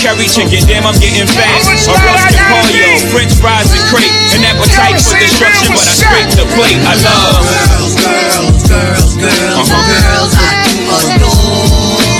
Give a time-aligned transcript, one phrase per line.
[0.00, 1.60] curry chicken, damn, I'm getting fat.
[1.60, 4.08] A roasted pollo, french fries and crepe.
[4.36, 6.80] An appetite for destruction, but I scrape the plate.
[6.88, 9.82] I love girls, girls, girls, girls, Uh-huh.
[9.92, 11.68] girls I do adore.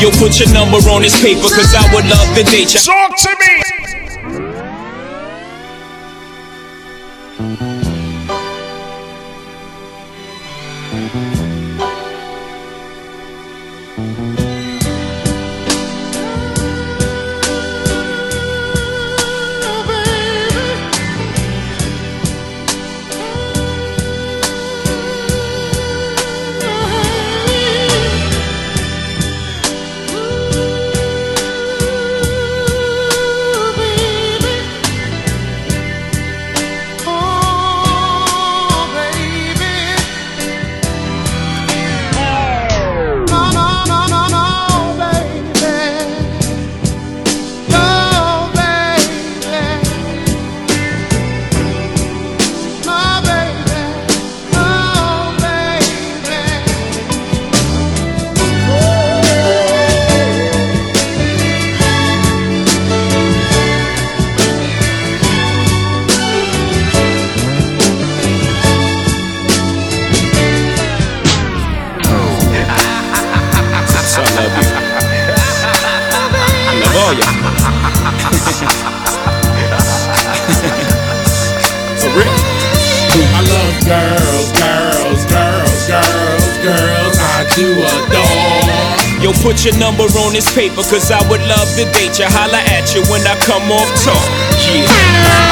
[0.01, 2.80] Yo, put your number on this paper, cause I would love to date ya.
[2.80, 3.30] Talk to
[90.81, 92.28] on cause I would love to date ya.
[92.33, 94.25] Holla at you when I come off talk.
[94.64, 94.89] Yeah.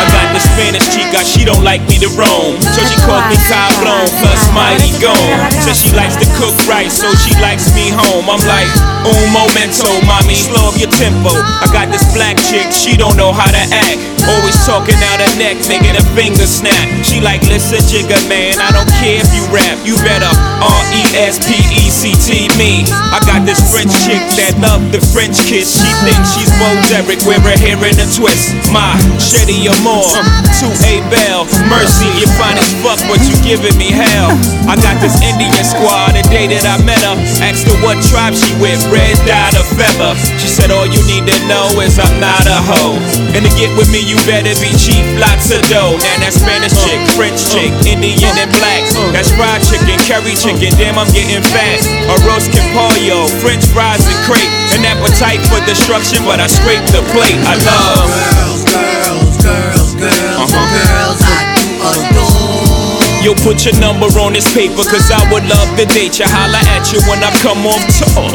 [0.01, 2.57] I got the Spanish chica, she don't like me to roam.
[2.61, 5.53] So she calls me Cablon, plus mighty gone.
[5.65, 8.31] Says she likes to cook right, so she likes me home.
[8.31, 8.69] I'm like,
[9.05, 11.33] un momento, mommy, slow up your tempo.
[11.35, 14.18] I got this black chick, she don't know how to act.
[14.29, 16.85] Always talking out her neck, making her finger snap.
[17.01, 19.81] She like, listen, jigger man, I don't care if you rap.
[19.89, 20.29] You better
[20.61, 22.29] R-E-S-P-E-C-T
[22.61, 22.85] me.
[22.93, 25.81] I got this French chick that love the French kiss.
[25.81, 28.53] She thinks she's Bo Derek, wear her hair in a twist.
[28.69, 30.13] My Shetty Amore,
[30.61, 31.49] to A Bell.
[31.73, 34.37] Mercy, you fine as fuck, but you giving me hell.
[34.69, 37.17] I got this Indian squad the day that I met her.
[37.41, 40.13] Asked her what tribe she with, red dot or feather.
[40.37, 43.01] She said, All you need to know is I'm not a hoe.
[43.33, 45.99] And to get with me, you better be cheap, lots of dough.
[46.01, 48.83] Now that Spanish chick, French chick, Indian and black.
[49.15, 51.81] That's fried chicken, curry chicken, damn, I'm getting fat.
[52.11, 54.51] A roast can pollo, French fries and crepe.
[54.79, 57.39] An appetite for destruction, but I scrape the plate.
[57.47, 58.09] I love.
[58.09, 60.67] Girls, girls, girls, girls, Uh-huh.
[60.73, 63.23] girls I do adore.
[63.23, 66.27] Yo, put your number on this paper, cause I would love to date ya.
[66.31, 68.31] Holla at you when I come off tour.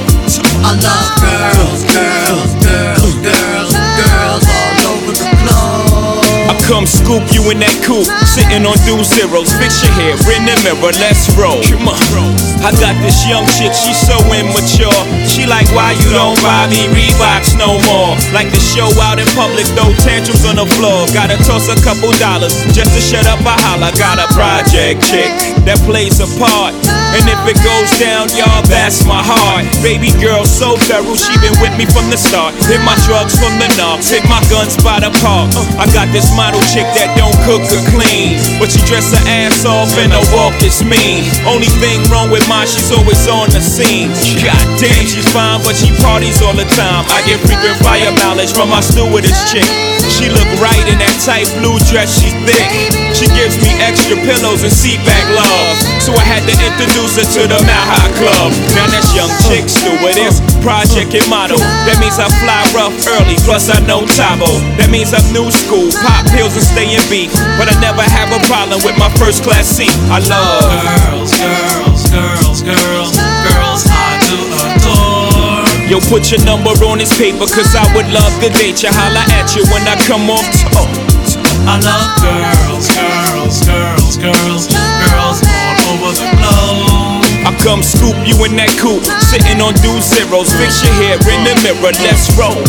[0.60, 3.43] I love girls, girls, girls, girls
[6.54, 6.64] globe.
[6.64, 9.50] I come scoop you in that coupe, sitting on two zeros.
[9.58, 11.62] Fix your hair in the mirror, let's roll.
[11.64, 11.98] Come on.
[12.64, 14.96] I got this young chick, she's so immature.
[15.28, 18.16] She like, why you don't buy me Reeboks no more?
[18.32, 21.04] Like the show out in public, throw tantrums on the floor.
[21.12, 23.92] Gotta toss a couple dollars just to shut up a holler.
[24.00, 25.28] Got a project chick
[25.68, 26.72] that plays a part.
[27.14, 29.68] And if it goes down, y'all, that's my heart.
[29.84, 32.56] Baby girl, so feral, she been with me from the start.
[32.72, 35.52] Hit my drugs from the knocks, hit my guns by the park.
[35.76, 38.36] I got this model chick that don't cook or clean.
[38.60, 41.24] But she dress her ass off and her walk is mean.
[41.48, 44.12] Only thing wrong with mine, she's always on the scene.
[44.44, 47.08] God damn, she's fine, but she parties all the time.
[47.08, 49.64] I get frequent fire mileage from my stewardess chick.
[50.12, 53.13] She look right in that tight blue dress, she's thick.
[53.14, 55.78] She gives me extra pillows and seat back love.
[56.02, 58.52] So I had to introduce her to the High Club.
[58.76, 61.62] Now that's young chick stewardess, this project and model.
[61.88, 64.50] That means I fly rough early, plus I know Tabo.
[64.76, 67.32] That means I'm new school, pop pills and stay in beat.
[67.56, 69.94] But I never have a problem with my first class seat.
[70.12, 70.68] I love.
[70.68, 74.38] Girls, girls, girls, girls, girls I do
[74.68, 75.64] adore.
[75.88, 78.90] Yo, put your number on this paper, cause I would love to date ya.
[78.92, 80.44] Holla at you when I come off
[80.74, 80.88] tour.
[81.64, 82.63] I love girls,
[84.24, 84.72] girls, girls,
[85.12, 87.28] girls all over the globe.
[87.44, 90.48] I come scoop you in that coupe, sitting on dual zeros.
[90.56, 92.64] Fix your hair in the mirror, let's roll.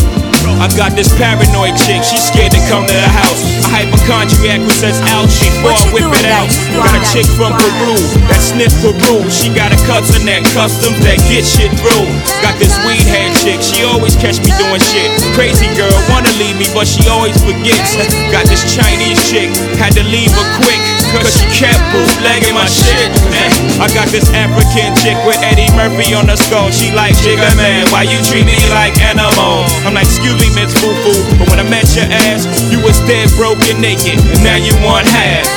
[0.59, 3.39] I got this paranoid chick, she's scared to come to the house.
[3.63, 6.51] A hypochondriac who says ouch before I whip it out.
[6.75, 7.95] Got a chick from Peru
[8.27, 9.23] that sniff Peru.
[9.31, 12.07] She got a cousin that customs that get shit through.
[12.43, 15.07] Got this weed head chick, she always catch me doing shit.
[15.39, 17.95] Crazy girl, wanna leave me, but she always forgets.
[18.27, 20.83] Got this Chinese chick, had to leave her quick.
[21.21, 23.11] Cause she kept bootlegging my shit.
[23.31, 23.83] Eh?
[23.83, 26.71] I got this African chick with Eddie Murphy on the skull.
[26.71, 29.63] She like, Jigga man, why you treat me like animal?
[29.87, 31.19] I'm like, excuse me, Miss Foo Foo.
[31.39, 34.19] But when I met your ass, you was dead, broken, naked.
[34.19, 35.47] And now you want half.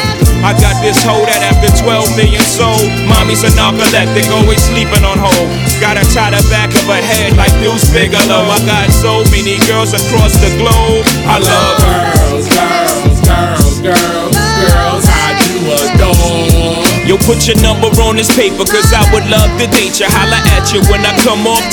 [0.46, 5.18] I got this hoe that after 12 million sold, mommy's a narcoleptic, always sleeping on
[5.18, 5.50] hold.
[5.82, 8.46] Gotta tie the back of her head like Deuce Bigalow.
[8.46, 11.02] I got so many girls across the globe.
[11.26, 14.27] I love girls, girls, girls, girls.
[17.08, 17.16] I do adore.
[17.16, 20.06] Yo, put your number on this paper, cause I would love to date you.
[20.12, 21.64] Holla at you when I come off.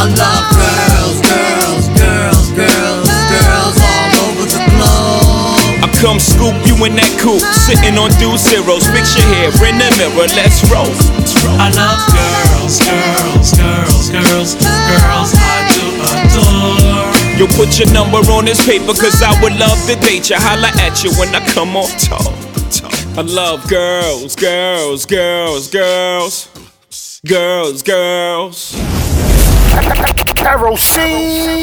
[0.00, 5.84] I love girls, girls, girls, girls, girls all over the globe.
[5.84, 8.88] I come scoop you in that coupe, sitting on two zeros.
[8.96, 10.88] Fix your hair in the mirror, let's roll.
[11.60, 15.30] I love girls, girls, girls, girls, girls.
[15.36, 17.12] I do adore.
[17.36, 20.36] Yo, put your number on this paper, cause I would love to date you.
[20.40, 22.43] Holla at you when I come off tour.
[23.16, 26.48] I love girls, girls, girls, girls,
[27.24, 28.74] girls, girls.
[30.76, 31.54] Say you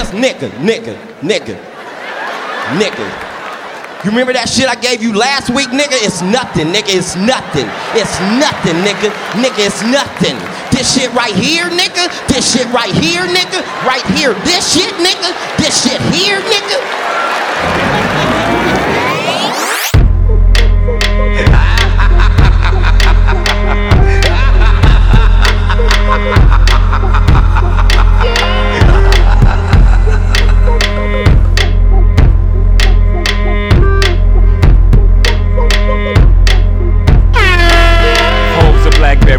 [0.00, 1.60] just nigga, nigga, nigga,
[2.80, 3.06] nigga.
[4.00, 5.92] You remember that shit I gave you last week, nigga?
[6.00, 6.88] It's nothing, nigga.
[6.88, 7.68] It's nothing.
[7.92, 9.12] It's nothing, nigga.
[9.36, 10.40] Nigga, it's nothing.
[10.72, 12.08] This shit right here, nigga.
[12.32, 13.60] This shit right here, nigga.
[13.84, 14.32] Right here.
[14.48, 15.36] This shit, nigga.
[15.60, 16.99] This shit here, nigga.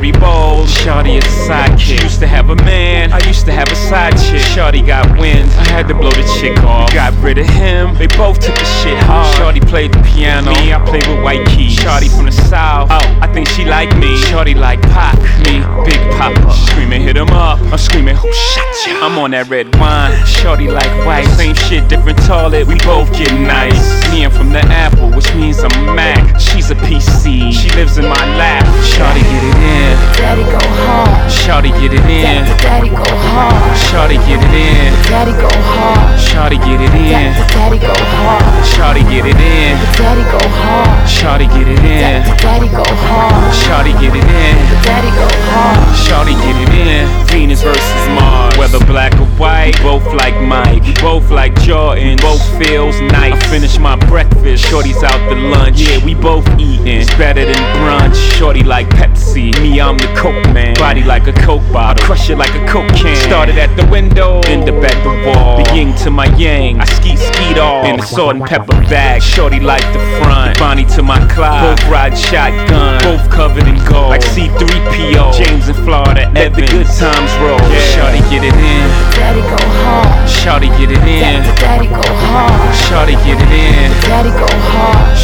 [0.01, 0.80] Blackberry bowl.
[0.81, 2.01] Shawty is a sidekick.
[2.01, 3.13] Used to have a man.
[3.13, 4.41] I used to have a side chick.
[4.41, 5.47] Shawty got wind.
[5.51, 6.91] I had to blow the chick off.
[6.91, 7.93] Got rid of him.
[7.93, 9.29] They both took the shit hard.
[9.35, 10.49] Shawty played the piano.
[10.55, 11.77] Me, I played with white keys.
[11.77, 12.89] Shawty from the south.
[12.89, 14.17] Oh, I think she like me.
[14.25, 15.21] Shawty like Pac.
[15.45, 16.51] Me, Big Poppa.
[16.51, 17.59] Screaming, hit him up.
[17.61, 18.97] I'm screaming, who shot you?
[19.01, 20.17] I'm on that red wine.
[20.25, 21.27] Shawty like white.
[21.37, 22.65] Same shit, different toilet.
[22.65, 23.85] We both get nice.
[24.09, 26.39] Me, I'm from the Apple, which means I'm Mac.
[26.39, 27.53] She's a PC.
[27.53, 28.65] She lives in my lap.
[28.81, 29.93] Shawty get it in.
[30.17, 31.31] Daddy go hard.
[31.31, 32.45] Shawty get it in.
[32.61, 33.77] Daddy go hard.
[33.77, 34.93] Shawty get it in.
[35.09, 36.19] Daddy go hard.
[36.19, 37.33] Shawty get it in.
[37.51, 38.43] Daddy go hard.
[38.63, 39.75] Shawty get it in.
[39.97, 41.07] Daddy go hard.
[41.07, 42.23] Shawty get it in.
[42.39, 43.53] Daddy go hard.
[43.53, 44.55] Shawty get it in.
[44.85, 45.81] Daddy go hard.
[45.95, 47.07] Shawty get it in.
[47.27, 48.57] Venus versus Mars.
[48.57, 50.83] Whether black or white, both like Mike.
[51.01, 52.17] Both like Jordan.
[52.21, 53.33] Both feels nice.
[53.33, 54.65] I finish my breakfast.
[54.65, 55.79] Shorty's out to lunch.
[55.79, 56.87] Yeah, we both eating.
[56.87, 58.15] It's better than brunch.
[58.37, 59.51] Shorty like Pepsi.
[59.61, 60.60] Me, I'm the Coke man.
[60.75, 62.03] Body like a Coke bottle.
[62.03, 63.15] Crush it like a Coke can.
[63.15, 64.41] Started at the window.
[64.47, 65.63] End up at the wall.
[65.63, 66.79] The yin to my yang.
[66.79, 67.85] I ski skied off.
[67.85, 69.21] In the salt and pepper bag.
[69.21, 70.57] Shorty like the front.
[70.59, 71.77] Bonnie to my Clyde.
[71.77, 73.01] Both ride shotgun.
[73.03, 74.09] Both covered in gold.
[74.09, 75.33] Like C3PO.
[75.37, 76.31] James in Florida.
[76.33, 77.61] Let the good times roll.
[77.93, 78.87] Shorty get it in.
[79.17, 80.29] Daddy go hard.
[80.29, 81.43] Shorty get it in.
[81.61, 82.75] Daddy go hard.
[82.89, 83.91] Shorty get it in.
[84.09, 85.20] Daddy go hard.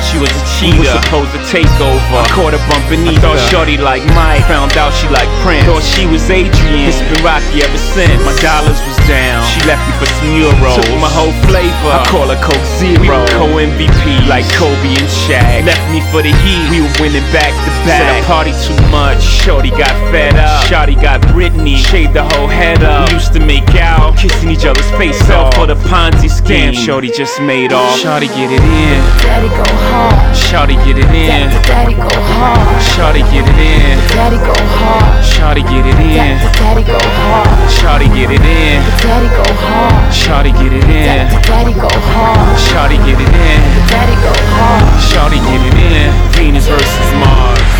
[0.00, 0.80] out she was a cheater.
[0.80, 2.16] Was supposed to take over.
[2.16, 3.20] I caught her bumping either.
[3.20, 4.44] Thought Shorty like Mike.
[4.48, 5.66] Found out she like Prince.
[5.66, 6.88] Thought she was Adrian.
[6.88, 8.20] It's been rocky ever since.
[8.24, 9.44] My dollars was down.
[9.52, 10.80] She left me for some euros.
[10.80, 11.92] Took my whole flavor.
[11.92, 13.00] I call her Coke Zero.
[13.00, 15.66] We were co-MVP like Kobe and Shaq.
[15.66, 16.64] Left me for the Heat.
[16.70, 18.00] We were winning back to back.
[18.00, 19.20] Said I party too much.
[19.20, 20.64] Shorty got fed up.
[20.66, 21.76] Shorty got Britney.
[21.76, 23.08] Shaved the whole head up.
[23.08, 26.72] We used to make out, kissing each other's face off for the Ponzi scheme.
[26.72, 27.98] Damn, Shorty just made off.
[27.98, 29.00] Shorty get it in.
[29.22, 30.36] Daddy go hard.
[30.36, 31.50] Shorty get it in.
[31.66, 32.82] Daddy go hard.
[32.94, 33.96] Shorty get it in.
[34.14, 35.24] Daddy go hard.
[35.24, 36.38] Shorty get it in.
[36.58, 37.70] Daddy go hard.
[37.70, 38.78] Shorty get it in.
[39.02, 40.12] Daddy go hard.
[40.14, 41.26] Shorty get it in.
[41.42, 42.58] Daddy go hard.
[42.58, 43.60] Shorty get it in.
[43.90, 44.86] Daddy go hard.
[45.00, 46.10] Shorty get it in.
[46.34, 47.79] Venus versus Mars.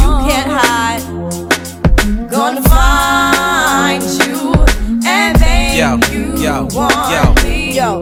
[0.31, 1.03] You can't hide.
[2.31, 4.53] Gonna find you
[5.05, 7.43] and make Yo, you yo, want yo.
[7.43, 7.75] me.
[7.75, 8.01] Yo,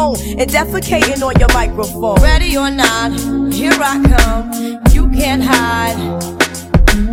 [0.01, 2.15] Simone and defecating on your microphone.
[2.21, 3.11] Ready or not,
[3.53, 4.81] here I come.
[4.91, 5.97] You can't hide.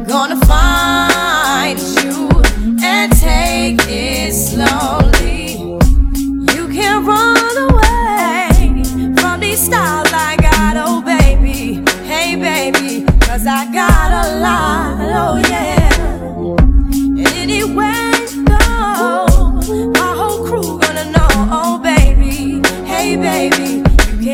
[0.07, 2.29] Gonna find you
[2.83, 5.59] and take it slowly.
[6.55, 8.83] You can't run away
[9.21, 11.85] from these styles I got, oh baby.
[12.07, 15.89] Hey baby, cause I got a lot, oh yeah.
[17.27, 17.51] And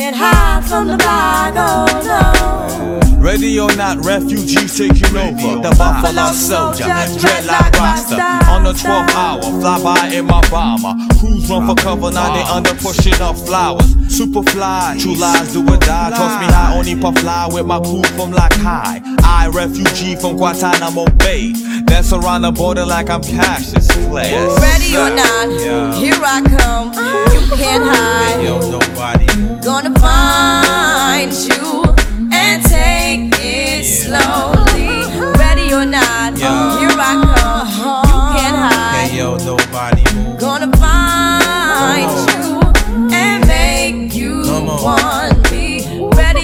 [0.05, 3.17] can't hide from the bag, oh no.
[3.19, 5.65] Ready or not, refugees taking over.
[5.65, 8.21] The Buffalo Soldier, dreadlock roster.
[8.53, 10.93] On the 12th hour, fly by in my bomber.
[11.19, 13.97] Crews run for cover, now they under pushing up flowers.
[14.13, 16.11] Superfly, true lies do or die.
[16.11, 19.01] Toss me high, puff fly with my crew from High.
[19.23, 21.53] I, refugee from Guantanamo Bay.
[21.85, 24.33] Dance around the border like I'm Cassius Clay.
[24.61, 25.95] Ready or not, Yeah.
[25.95, 26.93] here I come.
[27.35, 28.43] You can't hide.
[28.43, 29.27] Yo, nobody.
[29.63, 31.85] Gonna find you
[32.33, 35.05] and take it slowly.
[35.39, 36.79] Ready or not, Yeah.
[36.79, 37.69] here I come.
[38.09, 39.09] You can't hide.
[39.11, 40.05] Hey, yo, nobody.
[40.39, 44.83] Gonna find you and make you Come on.
[44.85, 45.34] want me.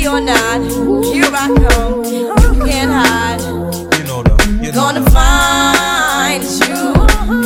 [0.01, 0.63] Ready or not,
[1.13, 2.05] here I come.
[2.07, 3.41] You can't hide.
[3.99, 5.11] You know the, you know Gonna the.
[5.11, 6.95] find you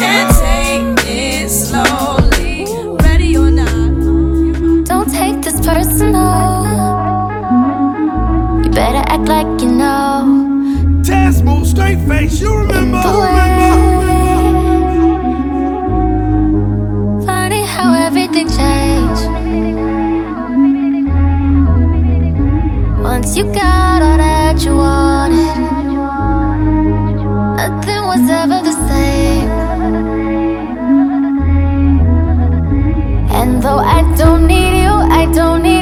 [0.00, 2.66] and take it slowly.
[3.02, 4.84] Ready or not.
[4.86, 6.62] Don't take this personal.
[8.62, 11.02] You better act like you know.
[11.02, 13.02] Test move straight face, you remember?
[13.02, 13.93] The
[23.24, 25.56] Once you got all that you wanted,
[27.56, 29.48] nothing was ever the same.
[33.32, 35.73] And though I don't need you, I don't need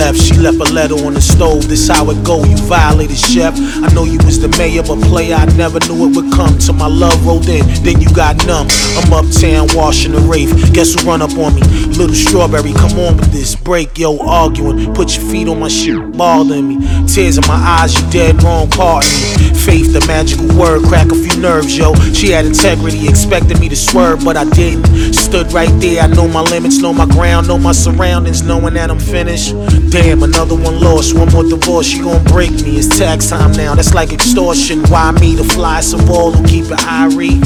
[0.00, 0.18] left.
[0.18, 1.68] She left a letter on the stove.
[1.68, 2.42] This how it go.
[2.44, 3.54] You violated, chef.
[3.84, 6.56] I know you was the mayor, but player, I never knew it would come.
[6.58, 8.68] Till my love rolled in, then you got numb.
[8.96, 10.50] I'm uptown washing the wraith.
[10.72, 11.62] Guess who run up on me?
[12.00, 13.54] Little strawberry, come on with this.
[13.54, 14.94] Break, yo, arguing.
[14.94, 16.76] Put your feet on my shit, bothering me.
[17.06, 19.49] Tears in my eyes, you dead wrong, pardon me.
[19.64, 21.94] Faith, the magical word, crack a few nerves, yo.
[22.14, 25.14] She had integrity, expected me to swerve, but I didn't.
[25.14, 28.90] Stood right there, I know my limits, know my ground, know my surroundings, knowing that
[28.90, 29.52] I'm finished.
[29.90, 32.78] Damn, another one lost, one more divorce, she gon' break me.
[32.78, 34.82] It's tax time now, that's like extortion.
[34.84, 37.40] Why me, the fly, some ball who keep it Irie?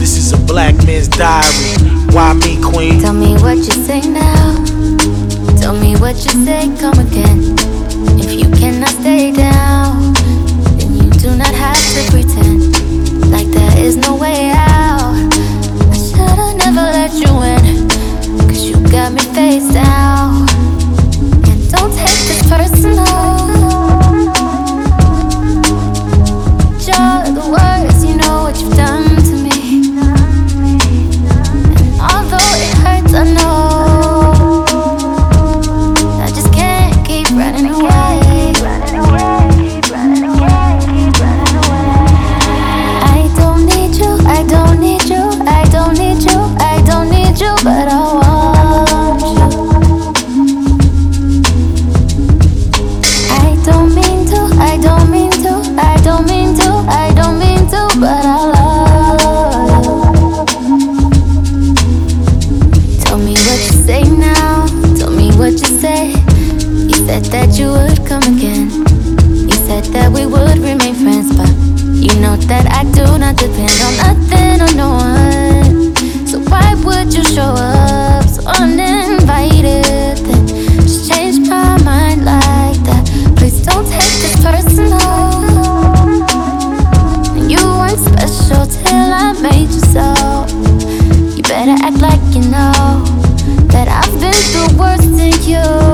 [0.00, 1.76] This is a black man's diary.
[2.14, 3.00] Why me, queen?
[3.00, 4.64] Tell me what you say now.
[5.60, 7.56] Tell me what you say, come again.
[8.18, 9.45] If you cannot stay do
[11.36, 15.12] not have to pretend like there is no way out.
[15.90, 17.88] I should've never let you in,
[18.48, 20.45] cause you got me face down.
[67.36, 68.70] That you would come again.
[69.44, 71.52] You said that we would remain friends, but
[71.92, 75.92] you know that I do not depend on nothing or no one.
[76.24, 80.16] So why would you show up so uninvited?
[80.24, 80.46] Then
[80.80, 83.04] just change my mind like that.
[83.36, 84.96] Please don't take this personal.
[87.52, 90.08] You weren't special till I made you so.
[91.36, 93.04] You better act like you know
[93.74, 95.85] that I've been through worse than you.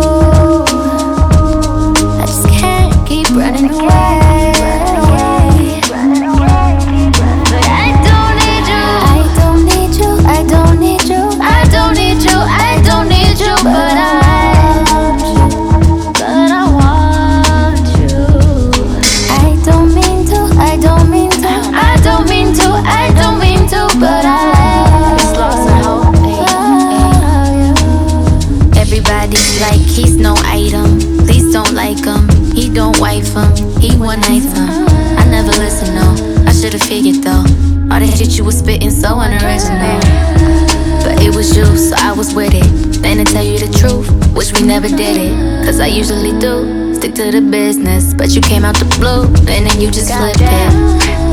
[30.02, 30.98] He's no item.
[31.26, 32.28] Please don't like him.
[32.52, 33.50] He don't wife him.
[33.80, 34.42] He one night.
[35.20, 36.08] I never listen no.
[36.46, 37.44] I should've figured though.
[37.90, 40.00] All the shit you was spitting so unoriginal.
[41.04, 42.66] But it was you, so I was with it.
[43.02, 45.64] Then to tell you the truth, wish we never did it.
[45.64, 46.94] Cause I usually do.
[46.94, 48.14] Stick to the business.
[48.14, 50.72] But you came out the blue, and then you just flipped it.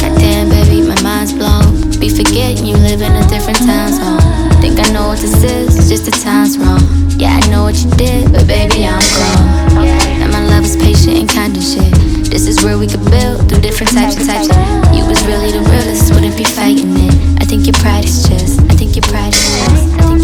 [0.02, 2.00] Goddamn, baby, my mind's blown.
[2.00, 4.39] Be forgetting you live in a different time zone.
[4.62, 6.80] Think I know what this is, just the time's wrong.
[7.18, 9.88] Yeah, I know what you did, but baby, I'm grown.
[10.22, 11.94] And my love is patient and kind and shit.
[12.30, 14.48] This is where we could build through different types and types.
[14.96, 17.42] You was really the realest, wouldn't be fighting it.
[17.42, 20.19] I think your pride is just, I think your pride is just,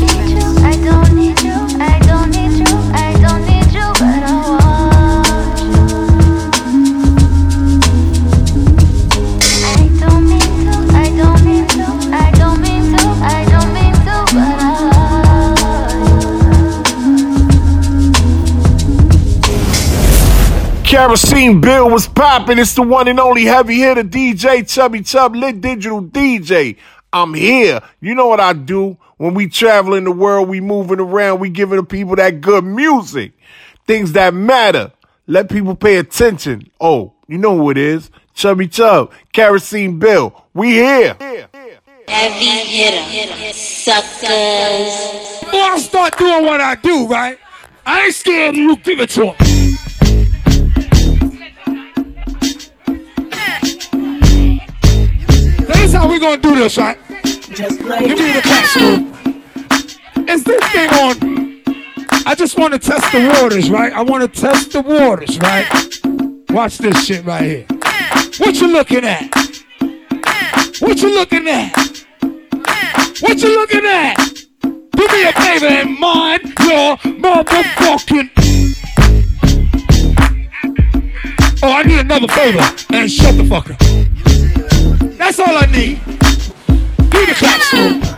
[20.95, 22.58] Kerosene Bill was popping.
[22.58, 26.77] It's the one and only heavy hitter DJ Chubby Chub, lit digital DJ.
[27.12, 27.81] I'm here.
[27.99, 28.97] You know what I do.
[29.17, 32.63] When we travel in the world, we moving around, we giving the people that good
[32.63, 33.34] music.
[33.86, 34.93] Things that matter.
[35.27, 36.71] Let people pay attention.
[36.79, 38.10] Oh, you know who it is.
[38.34, 40.45] Chubby Chub, Kerosene Bill.
[40.53, 41.17] We here.
[42.08, 45.39] Heavy hitter, suckers.
[45.41, 47.38] Before I start doing what I do, right?
[47.86, 48.77] I ain't scared of you.
[48.77, 49.55] Give it to him.
[55.95, 56.97] How we gonna do this, right?
[57.08, 59.08] Give me the classical.
[60.29, 61.63] Is this thing on?
[62.27, 63.93] I just want to test the waters, right?
[63.93, 65.67] I want to test the waters, right?
[66.49, 67.65] Watch this shit right here.
[68.39, 69.34] What you looking at?
[70.79, 72.05] What you looking at?
[73.21, 74.17] What you looking at?
[74.62, 78.29] Do me a favor and mind your motherfucking.
[81.63, 82.60] Oh, I need another favor.
[82.93, 84.14] And shut the fuck up.
[85.17, 85.99] That's all I need.
[87.10, 88.15] Do the.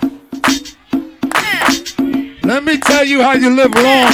[2.43, 4.13] Let me tell you how you live long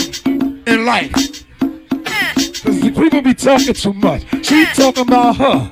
[0.67, 1.13] in life.
[1.59, 4.23] Because the people be talking too much.
[4.45, 5.71] She talking about her.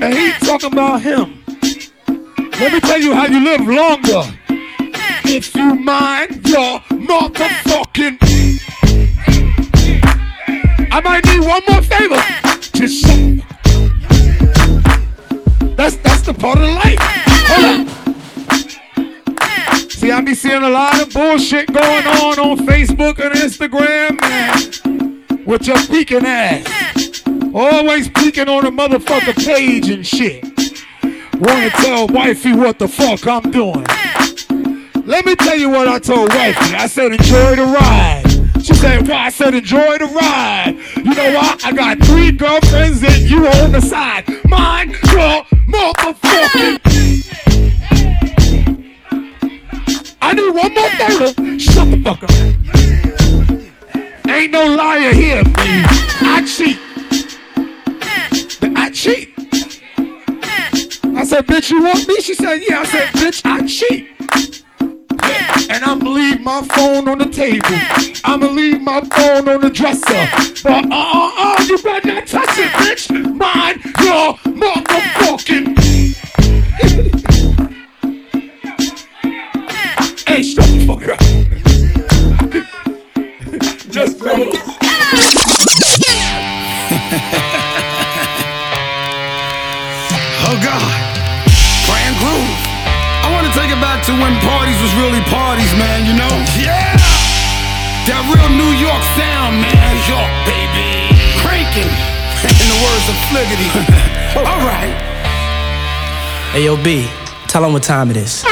[0.00, 1.42] And he talking about him.
[2.60, 4.22] Let me tell you how you live longer.
[5.24, 8.18] If you mind your motherfucking.
[10.92, 12.22] I might need one more favor.
[12.72, 13.55] Just.
[15.76, 16.98] That's that's the part of life.
[17.48, 18.06] Hold up.
[19.90, 25.44] See, I be seeing a lot of bullshit going on on Facebook and Instagram, man.
[25.44, 27.22] With your peeking ass.
[27.54, 30.44] Always peeking on a motherfucker page and shit.
[31.38, 33.84] wanna tell wifey what the fuck I'm doing.
[35.06, 36.74] Let me tell you what I told wifey.
[36.74, 38.25] I said enjoy the ride.
[38.66, 39.26] She said, why?
[39.26, 40.74] I said enjoy the ride.
[40.96, 41.56] You know why?
[41.62, 44.26] I got three girlfriends and you on the side.
[44.44, 46.80] Mind your motherfucking.
[50.20, 51.58] I need one more photo.
[51.58, 52.30] Shut the fuck up.
[54.28, 55.84] Ain't no liar here, baby.
[56.22, 56.78] I cheat.
[58.76, 59.32] I cheat.
[61.16, 62.20] I said, bitch, you want me?
[62.20, 62.80] She said, yeah.
[62.80, 64.08] I said, bitch, I cheat.
[65.70, 67.66] And I'ma leave my phone on the table.
[68.24, 70.28] I'ma leave my phone on the dresser.
[70.62, 73.10] But uh uh uh, you better not touch it, bitch.
[73.36, 75.76] Mind your motherfucking.
[80.26, 81.20] hey, shut the fuck up.
[83.90, 85.55] Just go.
[94.06, 96.06] To when parties was really parties, man.
[96.06, 96.30] You know?
[96.62, 96.94] Yeah.
[98.06, 99.74] That real New York sound, man.
[99.74, 101.10] New York, baby.
[101.42, 101.90] Cranking.
[102.46, 103.66] In the words of Fliggity.
[104.46, 104.94] All right.
[106.54, 107.10] Hey, yo, B,
[107.50, 108.46] tell them what time it is.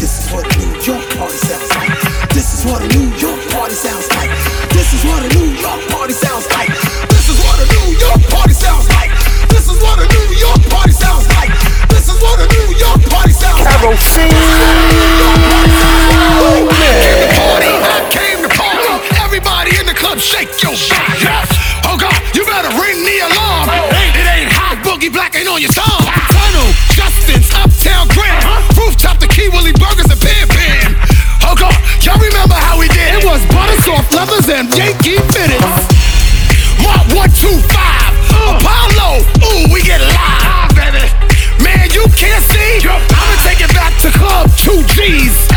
[0.00, 1.92] This is what a New York party sounds like.
[2.32, 4.23] This is what a New York party sounds like.
[33.94, 35.76] soft leathers and Yankee fittings.
[36.82, 37.62] Mark 125,
[38.58, 40.16] Apollo, ooh, we get live.
[40.18, 41.04] Ah, baby.
[41.62, 42.82] Man, you can't see?
[42.82, 45.53] I'ma take it back to Club 2G's.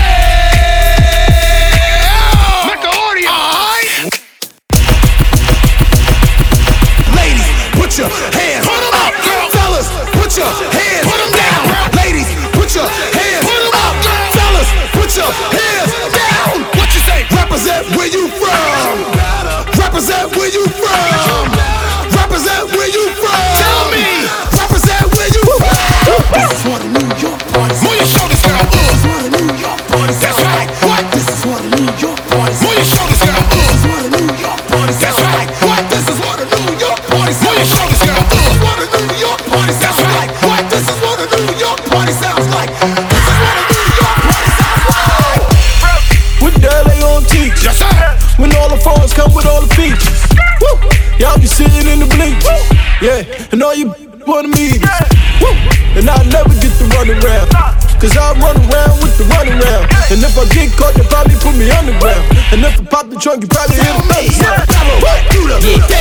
[62.50, 65.97] And if I pop the trunk, you probably hear the thunder sound.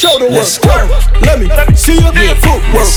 [0.00, 1.04] See your shoulder work.
[1.20, 1.36] Let
[1.68, 2.88] me see your footwork.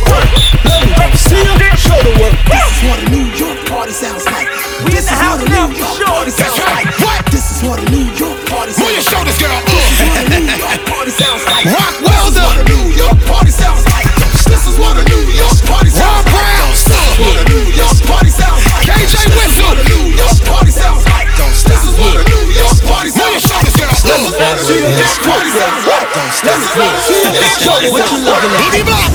[0.63, 2.32] Let me see your shoulder work.
[2.48, 4.48] This is what a New York party sounds like.
[4.88, 6.88] This is what a New York party sounds like.
[7.04, 7.26] What?
[7.28, 8.88] This is what a New York party sounds like.
[8.88, 9.60] Move your shoulders, girl.
[9.68, 11.66] This is what a New York party sounds like.
[11.68, 12.39] Rock Welder.
[12.39, 14.08] This is what a New York party sounds like.
[14.48, 16.32] This is what a New York party sounds like.
[16.32, 16.72] Brown.
[16.72, 18.88] This is what a New York party sounds like.
[18.88, 19.76] KJ Whistle.
[19.76, 21.28] This is what a New York party sounds like.
[21.36, 23.28] This is what a New York party sounds like.
[23.28, 23.92] Move your shoulders, girl.
[23.92, 25.92] This is what a New York party sounds like.
[26.41, 28.62] Party What you sounds looking at?
[28.63, 29.12] Boogie Block.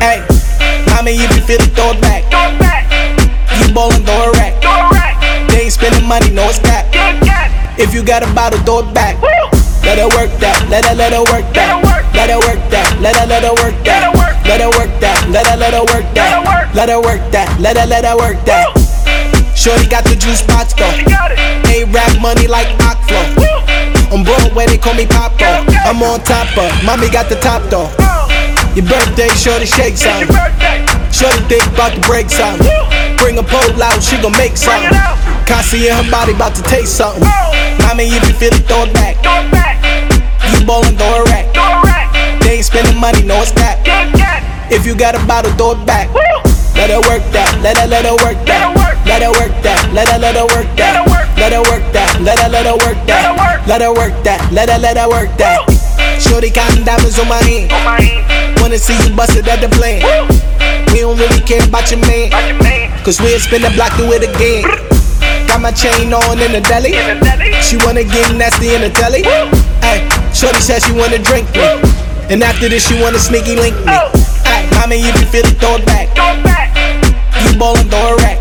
[0.00, 0.20] Hey,
[0.92, 2.24] I mean, you be feeling throw it back.
[3.60, 4.60] You ballin', it rack.
[5.50, 5.72] They ain't
[6.06, 6.50] money, no.
[7.76, 9.20] If you got a bottle, throw it back.
[9.82, 11.82] Let her work that, let her let her work that.
[12.14, 14.12] Let her work that, let her let her work that.
[14.12, 16.72] Let work let her work that, let her let her work that.
[16.74, 18.70] Let her work that, let her let her work that.
[19.56, 20.92] Shorty got the juice box though.
[21.72, 23.24] A rap money like Aqua.
[24.12, 25.64] On Broadway they call me Papa.
[25.88, 27.88] I'm on top of, mommy got the top though.
[28.76, 30.26] Your birthday, shorty shake some.
[31.14, 32.58] Shorty think about to break some.
[33.16, 34.82] Bring a pole out, she gon' make some.
[35.46, 37.22] Cassie in her body about to taste something.
[37.80, 39.16] Mommy, you feel feeling throw it back.
[40.52, 41.93] You ballin', throw a rack.
[42.44, 43.80] They ain't spending money, no it's that.
[44.68, 46.12] If you got a bottle, throw it back.
[46.76, 48.68] Let her work that, let her let her work that.
[49.08, 51.00] Let her work that, let her let her work that.
[51.40, 53.64] Let her work that, let her let her work that.
[53.64, 55.64] Let her work that, let her let her work that.
[56.20, 57.72] Shorty counting diamonds on my hand.
[58.60, 60.04] Wanna see you bust it at the plan.
[60.92, 62.28] We don't really care about your man.
[63.08, 64.68] Cause we'll spin the block, do it again.
[65.48, 66.92] Got my chain on in the deli.
[67.64, 69.24] She wanna get nasty in the telly.
[69.80, 70.04] Ay,
[70.36, 72.03] Shorty said she wanna drink me.
[72.30, 73.92] And after this, she wanna sneaky link me.
[73.92, 76.08] Ay, mommy, if you feel it, throw it back.
[77.44, 78.40] You ballin', throw a rack.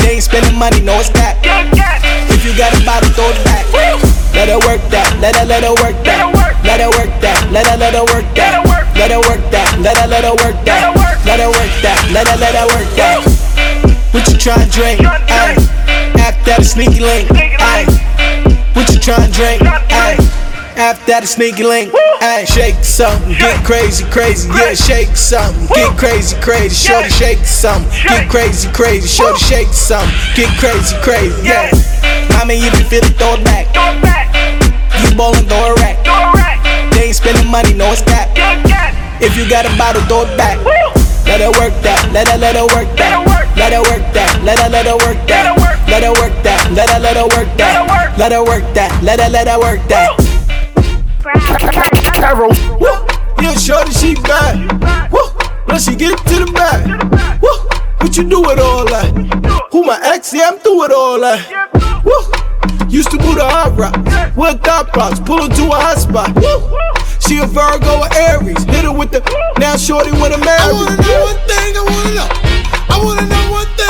[0.00, 1.38] They ain't spending money, no it's cap.
[2.30, 3.64] If you got a bottle, throw it back.
[4.34, 6.26] Let her work that, let her let her work that.
[6.64, 8.58] Let her work that, let her let her work that.
[8.96, 10.94] Let her work that, let her let her work that.
[11.24, 13.22] Let her work that, let her let her work that.
[14.12, 15.00] What you tryna drink?
[15.06, 15.54] Ay,
[16.18, 17.30] after that sneaky link.
[18.74, 19.62] What you tryna drink?
[19.62, 20.16] Ay,
[20.80, 21.92] after that a sneaky link.
[22.24, 24.48] Ay, shake something, get crazy, crazy.
[24.48, 26.72] Yeah, shake something, get crazy, crazy.
[26.72, 29.04] Shorty shake something, get crazy, crazy.
[29.04, 31.36] Shorty shake something, get crazy, crazy.
[31.44, 31.68] Yeah,
[32.32, 33.68] mommy, if you feel it, throw it back.
[35.04, 36.00] You ballin', throw a rack.
[36.96, 38.32] They ain't spending money, no it's cap.
[39.20, 40.56] If you got a bottle, throw it back.
[41.28, 43.20] Let her work that, let her let her work that.
[43.56, 45.44] Let her work that, let her let her work that.
[45.88, 48.16] Let her work that, let her let her work that.
[48.16, 50.29] Let her work that, let her let her work that.
[52.14, 52.52] Carol.
[53.40, 55.10] Yeah, shorty, she bad.
[55.12, 55.20] Woo,
[55.66, 56.84] let she get to the back.
[57.42, 57.50] Woo,
[57.98, 59.10] what you do with all that?
[59.72, 60.32] Who my ex?
[60.32, 61.40] Yeah, I'm through with all that.
[62.04, 63.96] Woo, used to move the hot rock.
[64.36, 66.34] With thought props, pull her to a hot spot.
[66.36, 66.60] Woo,
[67.18, 68.62] she a Virgo or Aries.
[68.64, 69.20] Hit her with the,
[69.58, 70.60] now shorty with a marry.
[70.60, 72.28] I wanna know one thing, I wanna know.
[72.90, 73.89] I wanna know one thing,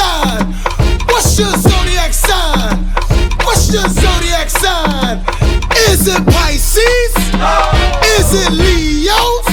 [0.00, 0.44] sign?
[1.10, 2.76] What's your zodiac sign?
[3.44, 5.16] What's your zodiac sign?
[5.88, 7.12] Is it Pisces?
[8.16, 9.46] Is it Leos?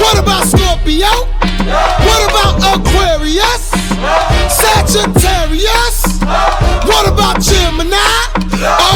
[0.00, 1.12] What about Scorpio?
[2.06, 3.64] What about Aquarius?
[4.60, 5.98] Sagittarius?
[6.90, 8.93] What about Gemini?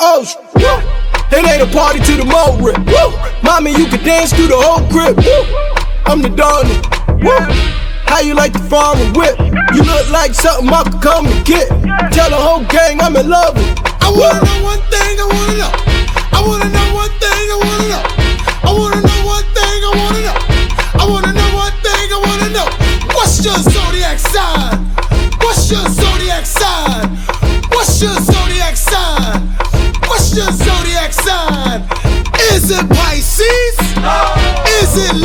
[0.00, 0.40] Ocean.
[1.30, 2.80] It ain't a party to the mo rip.
[3.42, 5.14] Mommy, you can dance through the whole crib.
[6.06, 6.30] I'm the.
[7.22, 7.36] Woo,
[8.08, 9.38] how you like the and whip?
[9.76, 11.68] You look like something I could come and get.
[12.10, 13.78] Tell the whole gang I'm in love with.
[14.02, 15.72] I wanna know one thing, I wanna know.
[16.34, 18.02] I wanna know one thing, I wanna know.
[18.66, 20.38] I wanna know one thing, I wanna know.
[20.98, 22.68] I wanna know one thing, I wanna know.
[23.14, 24.82] What's your zodiac sign?
[25.38, 27.16] What's your zodiac sign?
[27.70, 29.39] What's your zodiac sign?
[30.30, 31.80] What's your zodiac sign?
[32.52, 33.76] Is it Pisces?
[34.78, 35.16] Is it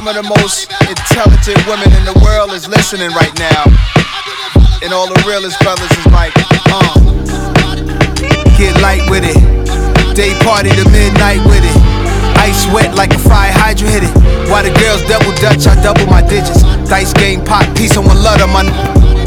[0.00, 3.68] some of the most intelligent women in the world is listening right now.
[4.80, 6.32] And all the realest brothers is like,
[6.72, 6.96] uh,
[8.56, 9.36] get light with it.
[10.16, 11.76] Day party to midnight with it.
[12.40, 14.14] Ice wet like a fire hydrant hit it.
[14.48, 16.64] While the girls double dutch, I double my digits.
[16.88, 18.64] Dice game, pot, piece on one love my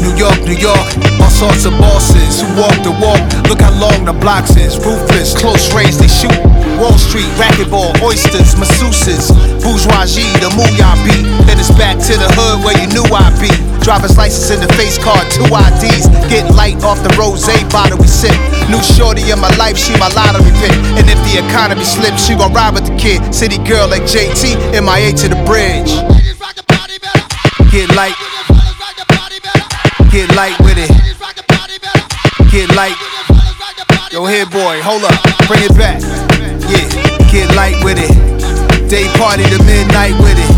[0.04, 0.84] New York, New York,
[1.16, 3.24] all sorts of bosses who walk the walk.
[3.48, 4.76] Look how long the blocks is.
[4.76, 6.36] Ruthless, close range, they shoot.
[6.76, 9.32] Wall Street, racquetball, oysters, masseuses,
[9.64, 11.24] bourgeoisie, the mooyah beat.
[11.48, 13.48] Then it's back to the hood where you knew I'd be.
[13.80, 16.12] Driver's license in the face card, two IDs.
[16.28, 18.36] Get light off the rose bottle we sip.
[18.68, 20.76] New shorty in my life, she my lottery pick.
[21.00, 23.24] And if the economy slips, she gon' ride with the kid.
[23.32, 25.96] City girl like JT, MIA to the bridge.
[27.72, 28.33] Get light.
[30.14, 30.94] Get light with it.
[32.54, 32.94] Get light.
[34.12, 35.18] Yo, here, boy, hold up,
[35.50, 35.98] bring it back.
[36.70, 36.86] Yeah,
[37.34, 38.14] get light with it.
[38.86, 40.50] Day party to midnight with it.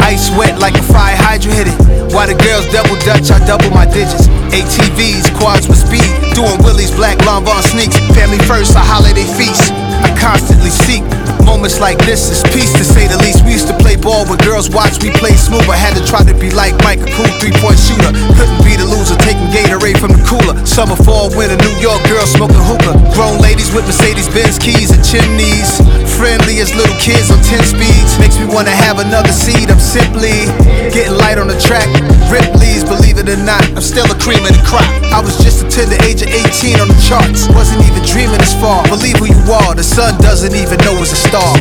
[0.00, 1.76] Ice wet like a fire hydrant hit it.
[2.16, 4.24] While the girls double dutch, I double my digits.
[4.56, 6.08] ATVs, quads with speed.
[6.32, 8.00] Doing Willie's black Lanvin sneaks.
[8.16, 9.68] Family first, a holiday feast.
[10.00, 11.04] I constantly seek
[11.44, 13.44] moments like this is peace to say the least.
[13.44, 15.68] We used to play ball when girls watch me play smooth.
[15.68, 18.10] I had to try to be like Mike, a cool three point shooter.
[18.34, 20.56] Couldn't be the loser, taking Gatorade from the cooler.
[20.66, 22.96] Summer, fall, winter, New York girls smoking hookah.
[23.14, 25.78] Grown ladies with Mercedes Benz keys and chimneys.
[26.16, 28.16] Friendly as little kids on 10 speeds.
[28.18, 29.68] Makes me wanna have another seat.
[29.68, 30.48] I'm simply
[30.90, 31.86] getting light on the track.
[32.32, 34.86] Ripley's, believe it or not, I'm still a cream of the crop.
[35.12, 37.46] I was just until the age of 18 on the charts.
[37.52, 38.82] Wasn't even dreaming this far.
[38.88, 41.58] Believe who you are, the sun doesn't even know it's a star.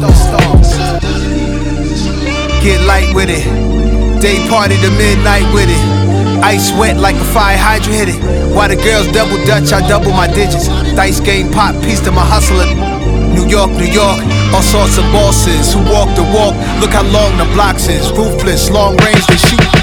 [2.62, 3.44] Get light with it.
[4.22, 5.84] Day party to midnight with it.
[6.44, 8.54] Ice wet like a fire hydrant hit it.
[8.54, 10.68] While the girls double dutch, I double my digits.
[10.96, 12.68] Dice game pop, piece to my hustler.
[13.34, 14.20] New York, New York,
[14.54, 16.54] all sorts of bosses who walk the walk.
[16.80, 18.12] Look how long the blocks is.
[18.12, 19.83] Ruthless, long range, they shoot.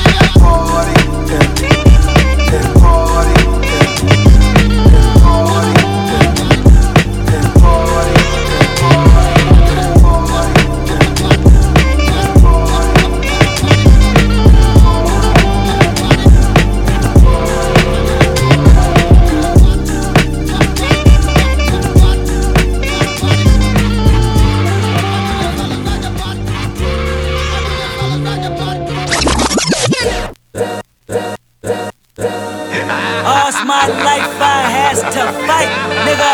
[33.81, 35.73] My life I has to fight,
[36.05, 36.33] nigga.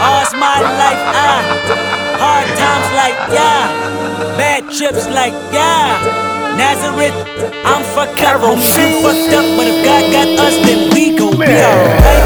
[0.00, 1.44] All's my life I
[2.16, 3.68] hard times like yeah,
[4.38, 6.00] bad trips like yeah.
[6.56, 7.12] Nazareth,
[7.66, 11.36] I'm fucked up, homie, you fucked up, but if God got us, then we gon'
[11.36, 12.25] be alright.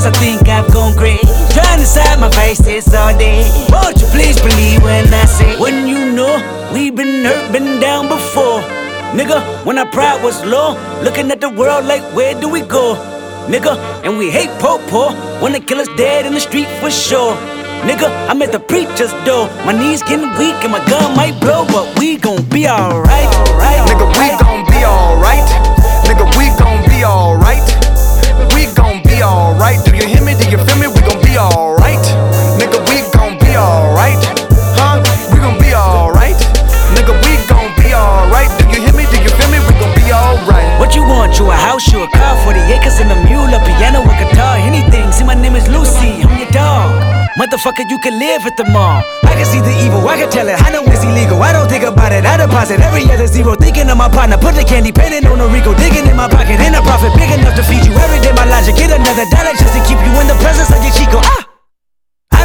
[0.00, 1.26] Girls, I think I've gone crazy.
[1.52, 3.48] Trying to side my face this all day.
[3.70, 6.32] Won't you please believe when I say, when you know
[6.72, 8.60] we've been hurt, been down before.
[9.12, 12.94] Nigga, when our pride was low, looking at the world like, where do we go?
[13.48, 15.12] Nigga, and we hate po po.
[15.42, 17.34] Wanna kill us dead in the street for sure.
[17.82, 19.48] Nigga, I'm at the preacher's door.
[19.64, 23.30] My knees getting weak and my gun might blow, but we gon' be alright.
[23.56, 25.48] Right, Nigga, we gon' be alright.
[26.04, 27.79] Nigga, we gon' be alright.
[29.22, 29.84] Alright.
[29.84, 30.32] Do you hear me?
[30.34, 30.88] Do you feel me?
[30.88, 32.00] We gon' be alright.
[32.56, 34.16] Nigga, we gon' be alright.
[34.80, 35.02] Huh?
[35.32, 36.40] We gon' be alright.
[36.96, 38.48] Nigga, we gon' be alright.
[38.58, 39.04] Do you hear me?
[39.12, 39.60] Do you feel me?
[39.60, 40.78] We gon' be alright.
[40.80, 41.38] What you want?
[41.38, 44.56] You a house, you a car, 40 acres and a mule, a piano, a guitar,
[44.56, 45.12] anything.
[45.12, 47.09] See, my name is Lucy, I'm your dog.
[47.38, 49.02] Motherfucker, you can live at the mall.
[49.22, 50.58] I can see the evil, I can tell it.
[50.58, 51.40] I know it's illegal.
[51.42, 52.26] I don't think about it.
[52.26, 53.54] I deposit every other zero.
[53.54, 55.74] Thinking of my partner, put the candy painting on a Rico.
[55.74, 58.32] Digging in my pocket, in a profit big enough to feed you every day.
[58.34, 61.22] My logic, get another dollar just to keep you in the presence of your Chico.
[61.22, 61.49] Ah!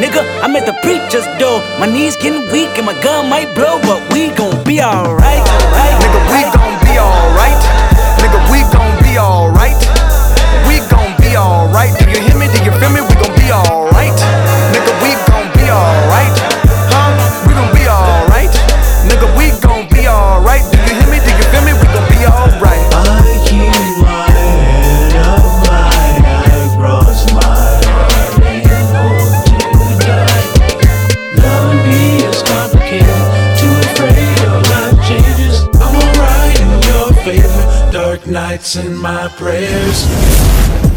[0.00, 1.60] Nigga, I'm at the preacher's door.
[1.78, 5.44] My knees getting weak and my gun might blow, but we gon' be alright.
[6.00, 7.60] Nigga, we gon' be alright.
[8.20, 9.76] Nigga, we gon' be alright.
[10.66, 11.92] We gon' be alright.
[11.98, 12.61] Do you hear me?
[38.62, 40.91] Nights and my prayers.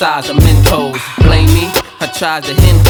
[0.00, 0.98] Size of Mentos.
[1.18, 1.70] Blame me,
[2.00, 2.82] I tried to hint.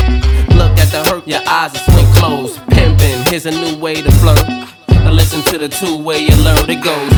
[0.54, 2.60] Look at the hurt, your eyes are swing closed.
[2.70, 4.46] Pimpin', here's a new way to flirt.
[4.90, 7.12] Now listen to the two way you learn it goes.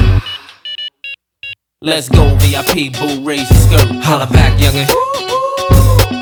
[1.83, 3.89] Let's go, VIP, boo, raise your skirt.
[4.03, 4.89] Holla back, youngin'.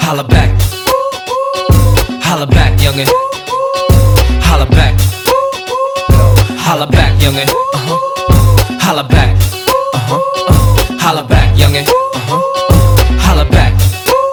[0.02, 0.50] Holla back.
[2.26, 3.06] Holla back, youngin'.
[4.48, 4.94] Holla back.
[6.66, 7.48] Holla back, youngin'.
[7.48, 7.98] Uh-huh.
[8.80, 9.36] Holla back.
[9.94, 10.98] Uh-huh.
[10.98, 11.86] Holla back, youngin'.
[11.86, 12.89] Uh-huh.
[13.30, 13.72] Holla back.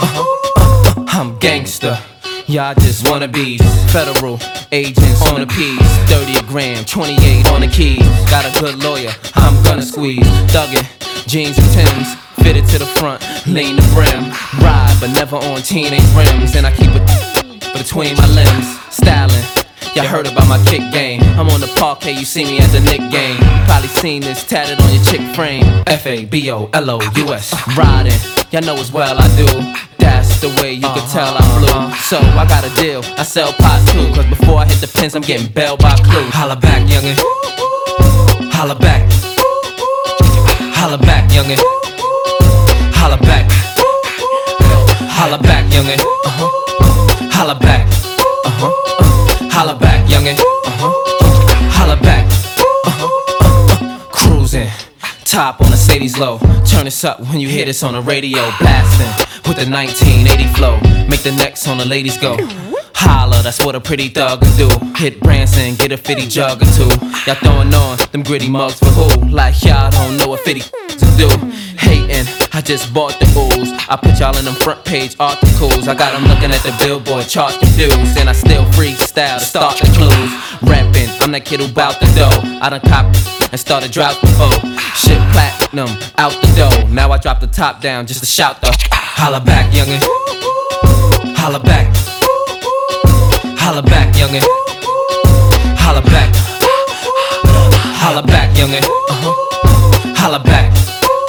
[0.01, 1.05] Uh-huh.
[1.09, 1.99] I'm gangster.
[2.47, 3.59] Y'all just wanna be
[3.93, 4.39] Federal
[4.71, 5.79] agents on the piece.
[6.09, 8.01] 30 a gram, 28 on the keys.
[8.31, 10.25] Got a good lawyer, I'm gonna squeeze.
[10.49, 10.83] Thuggin',
[11.27, 12.15] jeans and Tims.
[12.41, 14.33] Fitted to the front, lean the brim.
[14.65, 16.55] Ride, but never on teenage rims.
[16.55, 18.79] And I keep it between my limbs.
[18.89, 19.45] Styling.
[19.93, 21.21] Y'all heard about my kick game.
[21.37, 23.37] I'm on the parquet, you see me as a Nick game.
[23.65, 25.65] Probably seen this tatted on your chick frame.
[25.85, 27.53] F A B O L O U S.
[27.75, 28.13] Riding,
[28.51, 29.45] y'all know as well I do.
[29.97, 31.95] That's the way you can tell I'm blue.
[31.97, 34.13] So I got a deal, I sell pot too.
[34.13, 36.23] Cause before I hit the pins, I'm getting bailed by clue.
[36.31, 37.17] Holla back, youngin'.
[38.53, 39.03] Holla back.
[40.75, 41.59] Holla back, youngin'.
[42.95, 43.51] Holla back.
[45.17, 45.99] Holla back, youngin'.
[47.31, 47.87] Holla back.
[49.51, 50.37] Holla back, youngin'.
[50.39, 51.26] Uh-huh.
[55.37, 56.39] Top on the Sadie's low.
[56.65, 58.39] Turn this up when you hear this on the radio.
[58.57, 59.05] Blasting
[59.45, 60.79] with the 1980 flow.
[61.07, 62.37] Make the necks on the ladies go.
[62.95, 64.67] Holla, that's what a pretty thug can do.
[64.95, 66.89] Hit Branson, get a 50 jug or two.
[67.27, 69.29] Y'all throwing on them gritty mugs for who?
[69.29, 71.29] Like y'all don't know what 50 to do.
[71.77, 72.25] Hating,
[72.57, 73.69] I just bought the ooze.
[73.87, 75.87] I put y'all in them front page articles.
[75.87, 78.17] I got them looking at the billboard chart confused.
[78.17, 80.33] And I still freestyle to start the clues.
[80.65, 82.41] Rapping, I'm that kid who bout the dough.
[82.59, 83.13] I done copped
[83.53, 84.57] and started drought before.
[84.97, 86.89] Shit platinum out the door.
[86.89, 90.01] Now I drop the top down just to shout the holla back, youngin'.
[91.37, 91.93] Holla back.
[93.61, 94.41] Holla back, youngin'.
[95.77, 96.33] Holla back.
[98.01, 98.81] Holla back, youngin'.
[98.81, 100.15] Uh-huh.
[100.17, 100.73] Holla back.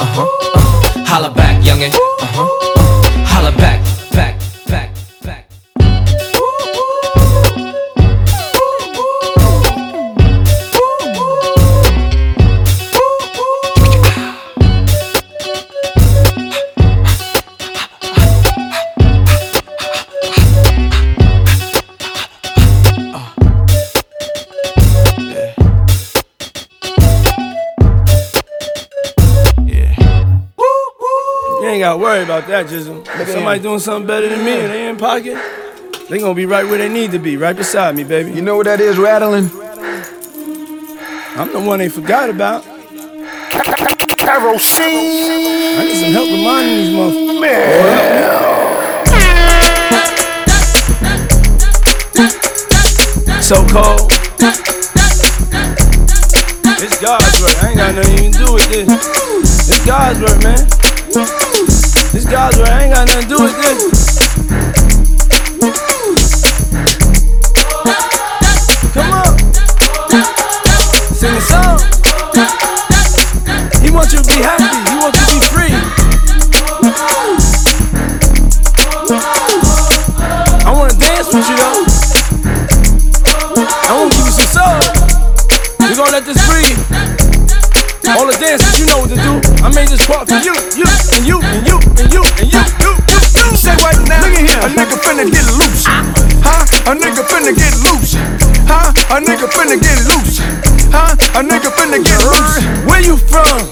[0.01, 0.23] Uh-huh.
[0.23, 0.68] uh-huh.
[1.09, 1.91] Holla back, youngin'.
[1.95, 2.47] Uh-huh.
[3.25, 3.78] Holla back,
[32.19, 33.07] worry about that, Jizzle.
[33.21, 35.39] If somebody doing something better than me and they in pocket,
[36.09, 38.33] they gonna be right where they need to be, right beside me, baby.
[38.33, 39.51] You know what that is, rattling?
[41.37, 42.65] I'm the one they forgot about.
[44.17, 45.79] Kerosene.
[45.79, 47.43] I need some help reminding these motherfuckers.
[53.43, 54.11] So cold.
[56.81, 57.63] It's God's work.
[57.63, 58.89] I ain't got nothing to do with this.
[59.71, 61.48] It's God's work, man.
[62.31, 64.19] I ain't got nothing to do with this.
[68.93, 69.39] Come on.
[71.15, 71.79] Sing a song.
[73.83, 74.58] He wants you to be happy.
[103.45, 103.68] From?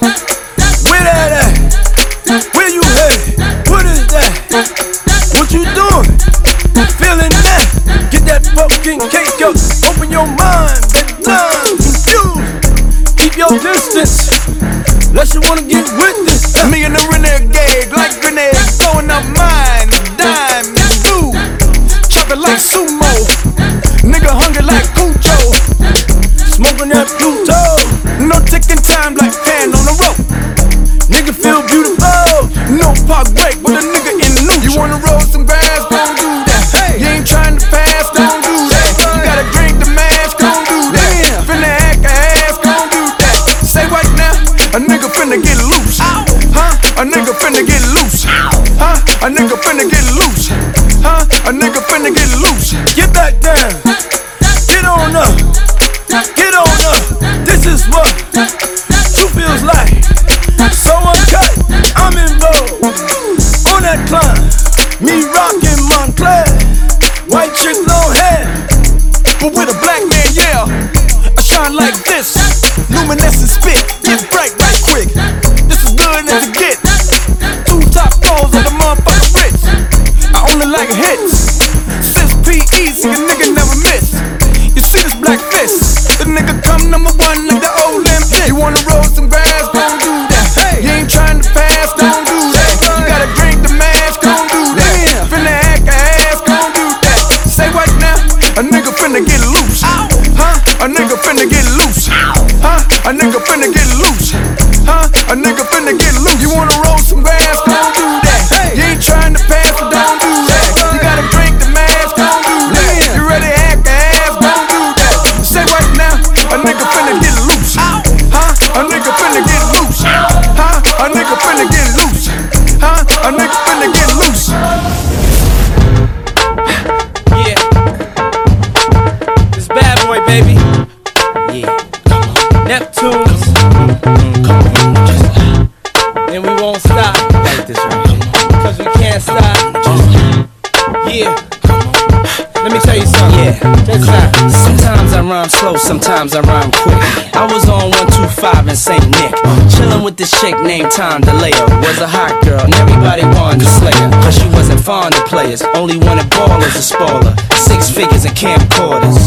[150.17, 151.67] With this chick named Tom DeLeo.
[151.83, 154.11] Was a hot girl, and everybody wanted to slay her.
[154.25, 157.35] Cause she wasn't fond of players, only wanted ballers to spoiler.
[157.57, 159.19] Six figures and camcorders.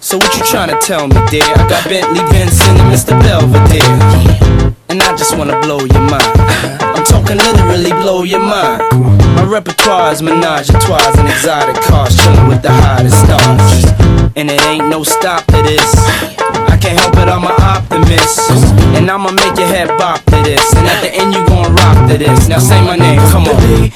[0.00, 1.42] So what you trying to tell me, dear?
[1.42, 3.14] I got Bentley Benson and Mr.
[3.22, 4.74] Belvedere.
[4.88, 6.34] And I just wanna blow your mind.
[6.94, 8.82] I'm talking literally blow your mind.
[9.34, 13.84] My repertoire is menage a trois and exotic cars, chillin' with the hottest stars.
[14.36, 16.55] And it ain't no stop to this.
[16.86, 18.48] I can't help it, I'm an optimist.
[18.94, 20.72] And I'ma make your head bop to this.
[20.76, 22.46] And at the end, you gon' rock to this.
[22.46, 23.56] Now say my name, come on.
[23.56, 23.90] The D,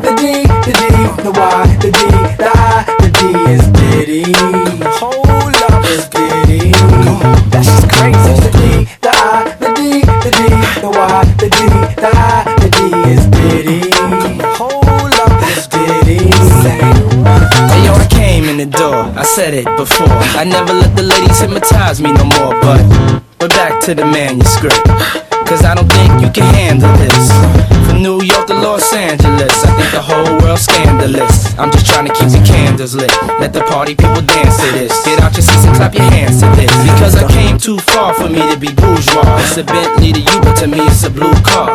[0.00, 2.00] the D, the D, the Y, the D,
[2.40, 3.20] the I, the D
[3.52, 4.73] is Diddy.
[19.24, 20.12] I said it before.
[20.36, 22.76] I never let the ladies hypnotize me no more, but
[23.40, 24.76] we're back to the manuscript.
[25.48, 27.32] Cause I don't think you can handle this.
[27.88, 31.56] From New York to Los Angeles, I think the whole world's scandalous.
[31.56, 33.08] I'm just trying to keep the candles lit.
[33.40, 34.92] Let the party people dance to this.
[35.08, 36.68] Get out your seats and clap your hands to this.
[36.84, 39.24] Because I came too far for me to be bourgeois.
[39.40, 41.72] It's a Bentley to you, but to me it's a blue car.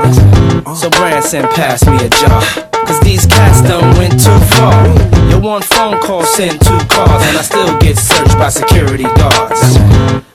[0.78, 2.69] So Branson, pass me a jar.
[2.90, 4.74] Cause these cats done went too far.
[5.30, 9.78] Your one phone call sent two cars, and I still get searched by security guards.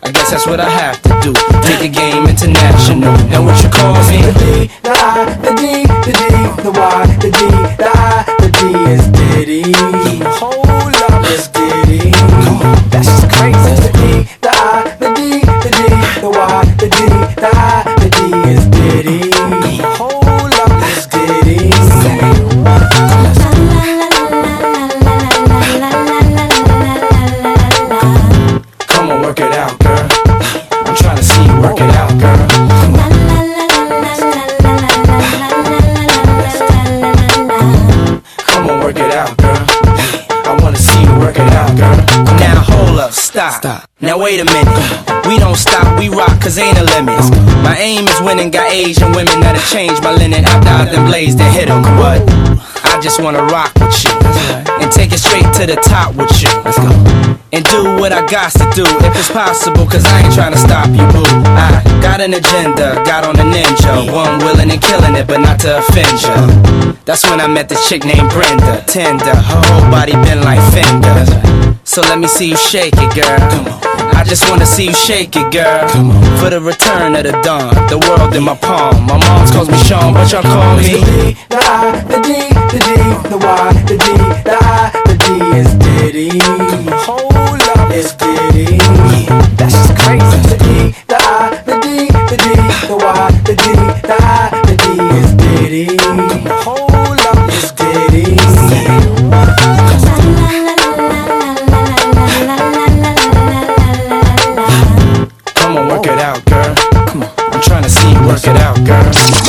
[0.04, 1.32] I guess that's what I have to do.
[1.66, 3.10] Take the game international.
[3.26, 4.22] Now what you call me?
[4.22, 7.42] The D, the I, the D, the D, the Y, the D,
[7.74, 9.74] the I, the D is Diddy.
[10.38, 12.12] Hold up, it's Diddy.
[12.90, 13.83] That's just crazy.
[43.54, 43.88] Stop.
[44.00, 45.26] Now wait a minute.
[45.26, 47.16] We don't stop, we rock, cause ain't a limit.
[47.62, 51.40] My aim is winning, got Asian women that'll change my linen after I done blazed
[51.40, 51.82] and hit 'em.
[51.96, 52.20] What?
[52.84, 54.10] I just wanna rock with you
[54.80, 56.50] and take it straight to the top with you.
[56.64, 56.90] Let's go.
[57.52, 60.58] And do what I got to do if it's possible, cause I ain't trying to
[60.58, 61.24] stop you, boo.
[61.54, 64.12] I got an agenda, got on a ninja.
[64.12, 66.94] One willing and killing it, but not to offend ya.
[67.04, 68.82] That's when I met this chick named Brenda.
[68.86, 71.73] Tender, her whole body been like Fender.
[71.86, 73.38] So let me see you shake it, girl.
[73.50, 74.16] Come on.
[74.16, 75.88] I just wanna see you shake it, girl.
[75.90, 76.38] Come on.
[76.40, 79.06] For the return of the dawn, the world in my palm.
[79.06, 81.36] My mom calls me Sean, but y'all call me.
[81.50, 82.90] The I, the D, the D,
[83.28, 84.06] the Y, the D,
[84.48, 85.26] the I, the D
[85.60, 86.40] is Diddy.
[87.04, 88.78] Hold up, it's Diddy.
[89.54, 90.40] That's just crazy.
[90.48, 92.48] The D, the I, the D, the D,
[92.88, 93.64] the Y, the D,
[94.08, 94.86] the I, the D
[95.20, 95.96] is Diddy.
[96.64, 99.03] Hold up, it's Diddy.
[108.84, 109.43] Girl.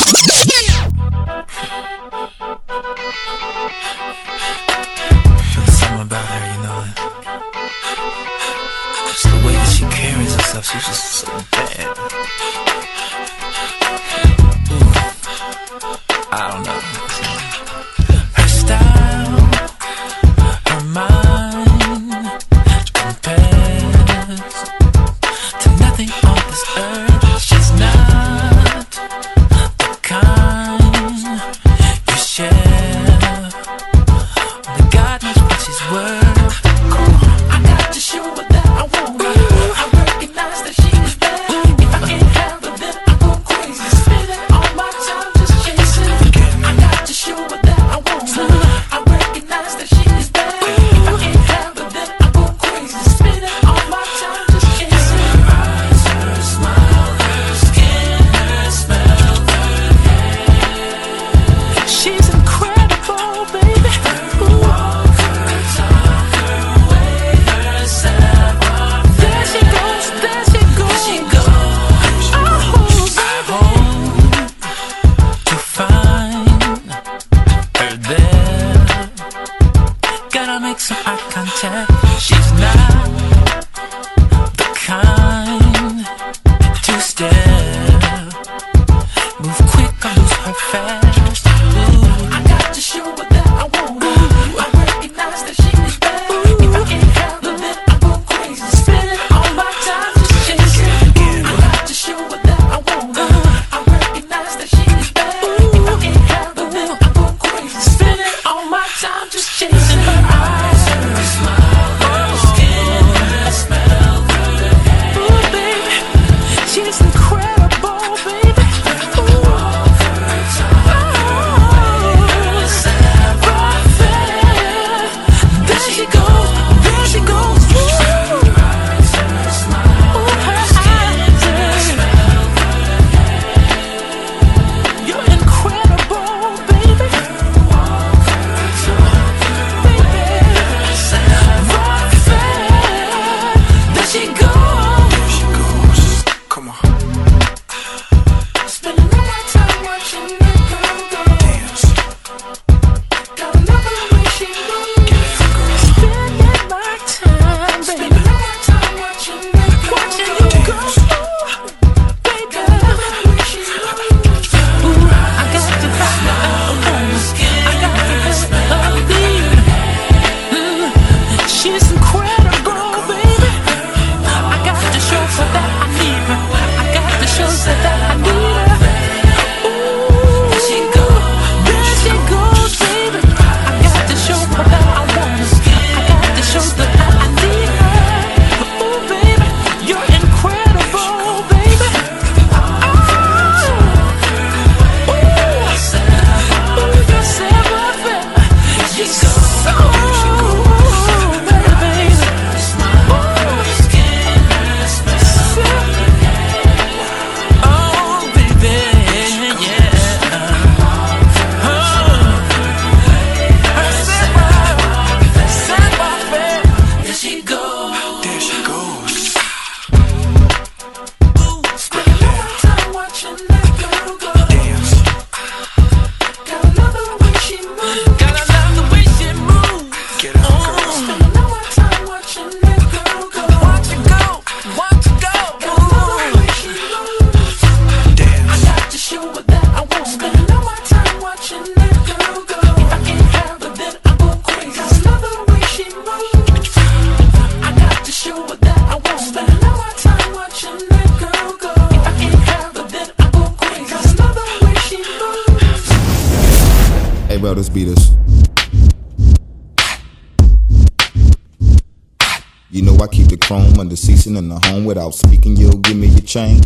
[264.25, 265.55] In the home without speaking.
[265.55, 266.61] You'll give me your chain.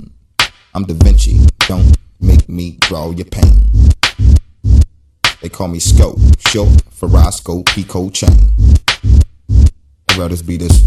[0.74, 1.39] I'm Da Vinci.
[1.68, 3.64] Don't make me draw your pain.
[5.41, 8.53] They call me Scope, short for Roscoe Pico chain.
[10.16, 10.86] Bro, let's beat this.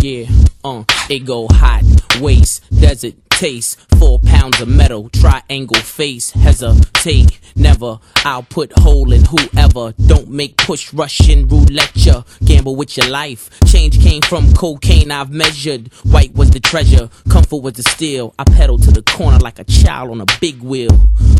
[0.00, 0.26] Yeah,
[0.64, 1.82] uh, it go hot,
[2.20, 7.98] waist, desert taste, four pounds of metal, triangle face, hesitate, never.
[8.24, 9.92] I'll put hole in whoever.
[10.06, 12.22] Don't make push Russian roulette ya.
[12.44, 13.50] Gamble with your life.
[13.66, 15.92] Change came from cocaine I've measured.
[16.04, 18.34] White was the treasure, comfort was the steel.
[18.38, 20.90] I pedal to the corner like a child on a big wheel.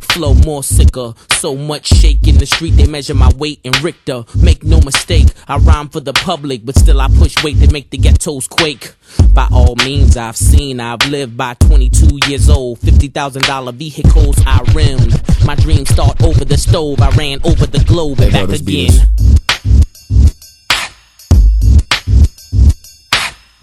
[0.03, 2.71] Flow more sicker, so much shake in the street.
[2.73, 4.25] They measure my weight in Richter.
[4.37, 7.91] Make no mistake, I rhyme for the public, but still I push weight to make
[7.91, 8.95] the ghettos quake.
[9.33, 11.55] By all means, I've seen, I've lived by
[11.91, 12.79] 22 years old.
[12.81, 15.21] $50,000 vehicles I rimmed.
[15.45, 17.01] My dreams start over the stove.
[17.01, 18.91] I ran over the globe and back again.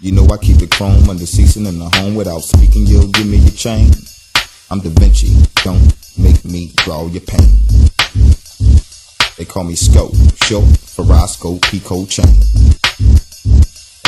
[0.00, 2.86] You know I keep the chrome under season in the home without speaking.
[2.86, 3.90] You'll give me your chain.
[4.70, 5.34] I'm Da Vinci.
[5.64, 7.58] Don't make me draw your pain.
[9.38, 10.14] They call me Scope,
[10.44, 12.26] short for Roscoe Pico chain.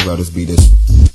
[0.04, 1.13] Bro, let's beat this.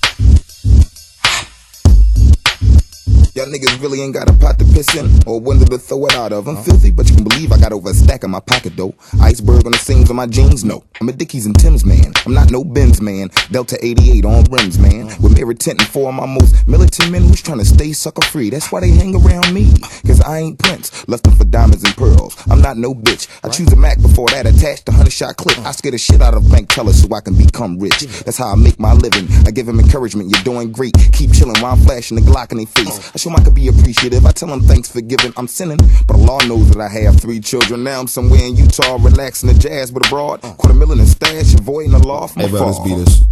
[3.40, 6.14] Y'all niggas really ain't got a pot to piss in or window to throw it
[6.14, 6.46] out of.
[6.50, 8.94] I'm filthy, but you can believe I got over a stack in my pocket though.
[9.22, 10.84] Iceberg on the seams of my jeans, no.
[11.00, 12.12] I'm a Dickies and Tim's man.
[12.26, 13.30] I'm not no Benz man.
[13.50, 15.06] Delta 88 on rims, man.
[15.22, 18.28] With mirror tint and four of my most militant men who's trying to stay sucker
[18.28, 18.50] free.
[18.50, 19.72] That's why they hang around me.
[20.06, 22.36] Cause I ain't Prince, left them for diamonds and pearls.
[22.50, 23.30] I'm not no bitch.
[23.42, 25.58] I choose a Mac before that attached to 100 shot clip.
[25.60, 28.02] I scare the shit out of bank tellers so I can become rich.
[28.26, 29.30] That's how I make my living.
[29.48, 30.30] I give them encouragement.
[30.30, 30.94] You're doing great.
[31.14, 33.00] Keep chilling while I'm flashing the Glock in their face.
[33.00, 33.12] Oh.
[33.16, 34.26] I show I could be appreciative.
[34.26, 35.34] I tell them thanks for giving.
[35.38, 35.80] I'm sinning.
[36.08, 37.84] But Allah knows that I have three children.
[37.84, 40.40] Now I'm somewhere in Utah relaxing the jazz with a abroad.
[40.44, 40.54] Uh.
[40.54, 42.68] Quarter million in stash, avoiding the law from Hey, afar.
[42.68, 43.24] let's beat this.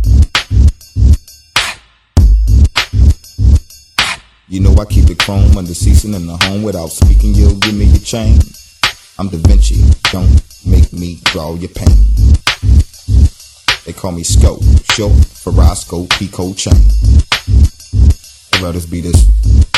[4.49, 7.33] You know I keep the chrome under season in the home without speaking.
[7.33, 8.39] You'll give me your chain.
[9.19, 9.83] I'm Da Vinci.
[10.11, 11.97] Don't make me draw your pain.
[13.85, 14.61] They call me Scope,
[14.93, 16.73] short for Roscoe Pico chain.
[18.61, 19.76] Let's beat this.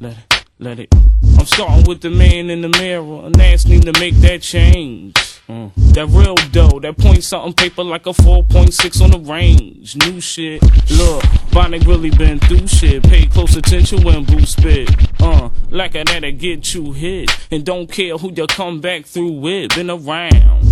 [0.00, 0.94] Let it, let it.
[1.38, 5.14] I'm starting with the man in the mirror and asking him to make that change.
[5.46, 5.72] Mm.
[5.92, 9.96] That real dough, that point something paper like a 4.6 on the range.
[9.98, 10.62] New shit.
[10.90, 11.22] Look,
[11.52, 13.02] Bonnie really been through shit.
[13.02, 14.88] Pay close attention when Boo spit.
[15.20, 17.30] Uh, like a that'll get you hit.
[17.50, 19.74] And don't care who you come back through with.
[19.74, 20.62] Been around.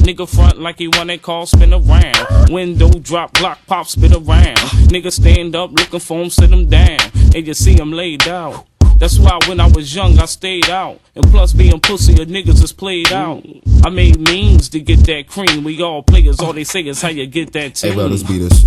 [0.00, 2.50] Nigga front like he want that call, spin around.
[2.50, 4.56] Window drop, block pop, spit around.
[4.88, 6.98] Nigga stand up looking for him, sit him down.
[7.34, 8.69] And you see him laid out.
[9.00, 11.00] That's why when I was young, I stayed out.
[11.14, 13.42] And plus, being pussy, a niggas is played out.
[13.82, 15.64] I made means to get that cream.
[15.64, 17.92] We all players, all they say is how you get that team.
[17.92, 18.66] Hey, bro, let's beat this.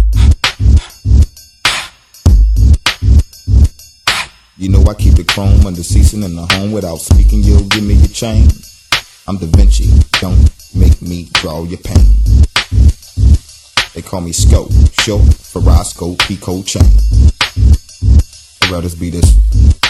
[4.57, 7.43] You know I keep the chrome under season in the home without speaking.
[7.43, 8.47] You'll give me your chain.
[9.27, 9.91] I'm Da Vinci.
[10.13, 12.07] Don't make me draw your pain.
[13.93, 14.71] They call me Scope,
[15.01, 16.89] Show, for Roscoe Pico chain.
[18.67, 19.82] Bro, let's beat this.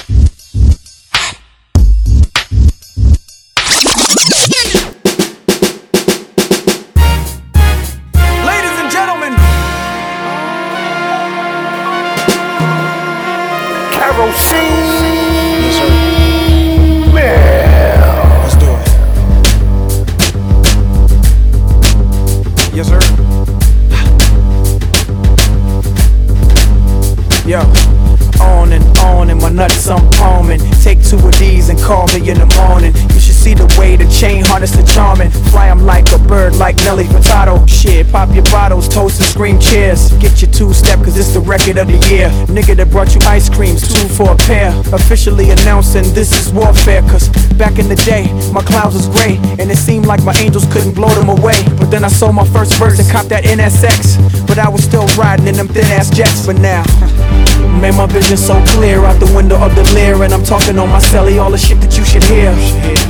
[41.53, 42.29] Record of the year.
[42.49, 44.73] Nigga that brought you ice creams, two for a pair.
[44.91, 47.29] Officially announcing this is warfare, cause
[47.61, 49.37] back in the day, my clouds was gray.
[49.61, 51.57] And it seemed like my angels couldn't blow them away.
[51.77, 54.17] But then I sold my first verse and copped that NSX.
[54.47, 56.45] But I was still riding in them thin ass jets.
[56.45, 56.83] for now,
[57.81, 60.23] made my vision so clear out the window of the Lear.
[60.23, 62.49] And I'm talking on my celly, all the shit that you should hear.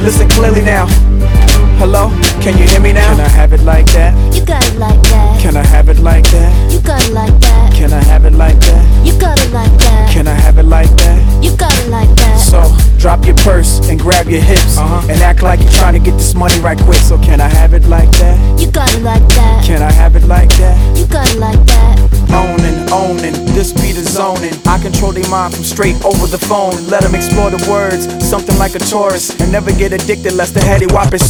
[0.03, 0.87] Listen clearly now.
[1.79, 2.09] Hello,
[2.43, 3.15] can you hear me now?
[3.15, 4.11] Can I have it like that?
[4.35, 5.41] You got it like that.
[5.41, 6.51] Can I have it like that?
[6.71, 7.62] You got it like that.
[7.83, 9.05] Can I have it like that?
[9.05, 10.09] You got it like that.
[10.09, 11.43] Can I have it like that?
[11.43, 12.39] You got it like that.
[12.39, 12.63] So
[12.97, 15.11] drop your purse and grab your hips uh-huh.
[15.11, 16.99] and act like you're trying to get this money right quick.
[16.99, 18.39] So can I have it like that?
[18.57, 19.65] You got it like that.
[19.65, 20.97] Can I have it like that?
[20.97, 22.22] You got it like that.
[22.33, 24.53] Owning, owning, this be the zoning.
[24.65, 26.73] I control their mind from straight over the phone.
[26.87, 29.39] Let them explore the words, something like a tourist.
[29.39, 31.23] And never get addicted lest the heady whop is.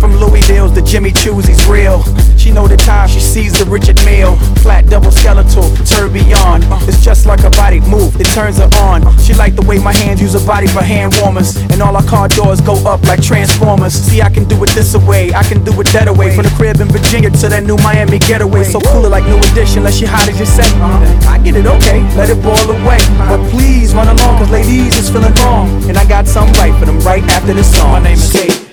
[0.00, 2.04] From Louis Deals to Jimmy Choo's, he's real.
[2.36, 4.36] She know the time she sees the Richard Meal.
[4.62, 6.62] Flat double skeletal, tourbillon.
[6.86, 9.02] It's just like a body move, it turns her on.
[9.18, 11.56] She like the way my hands use her body for hand warmers.
[11.72, 13.94] And all our car doors go up like transformers.
[13.94, 16.34] See, I can do it this away, I can do it that away.
[16.36, 18.64] From the crib in Virginia to that new Miami getaway.
[18.64, 20.66] So cooler like new edition, let she hot say.
[20.80, 22.98] Uh, I get it okay, let it boil away.
[23.18, 25.68] But please run along, cause ladies is feeling wrong.
[25.88, 27.92] And I got something right for them right after this song.
[27.92, 28.65] My name is Kate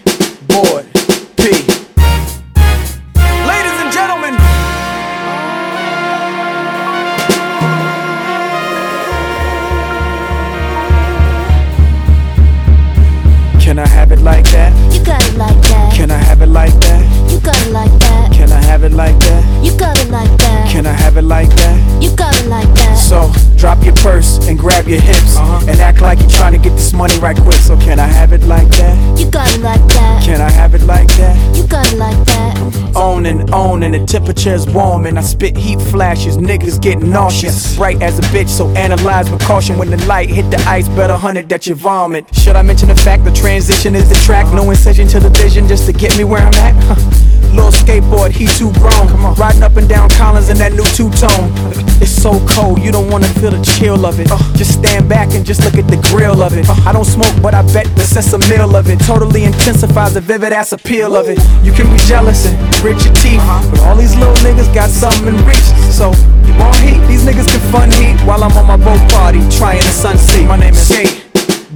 [24.83, 25.65] grab your hips uh-huh.
[25.69, 27.55] and act like you're trying to get this money right quick.
[27.55, 29.19] So can I have it like that?
[29.19, 30.23] You got it like that.
[30.23, 31.55] Can I have it like that?
[31.55, 32.95] You got it like that.
[32.95, 36.37] On and on and the temperature's warm and I spit heat flashes.
[36.37, 38.49] Niggas get nauseous, bright as a bitch.
[38.49, 40.87] So analyze with caution when the light hit the ice.
[40.89, 42.33] Better hunt it that you vomit.
[42.35, 44.51] Should I mention the fact the transition is the track?
[44.53, 47.32] No incision to the vision just to get me where I'm at.
[47.53, 49.07] Little skateboard, he too grown.
[49.07, 49.35] Come on.
[49.35, 51.53] Riding up and down Collins in that new two tone.
[52.01, 54.31] It's so cold, you don't wanna feel the chill of it.
[54.31, 54.41] Uh.
[54.57, 56.67] Just stand back and just look at the grill of it.
[56.67, 56.75] Uh.
[56.89, 60.21] I don't smoke, but I bet the sense of meal of it totally intensifies the
[60.21, 61.37] vivid ass appeal of it.
[61.63, 63.69] You can be jealous and grit your teeth, uh-huh.
[63.69, 65.69] but all these little niggas got something in reach.
[65.93, 66.09] So
[66.49, 67.05] you want heat?
[67.05, 70.45] These niggas can fun heat while I'm on my boat party trying to sun sea.
[70.45, 71.21] My name is Kate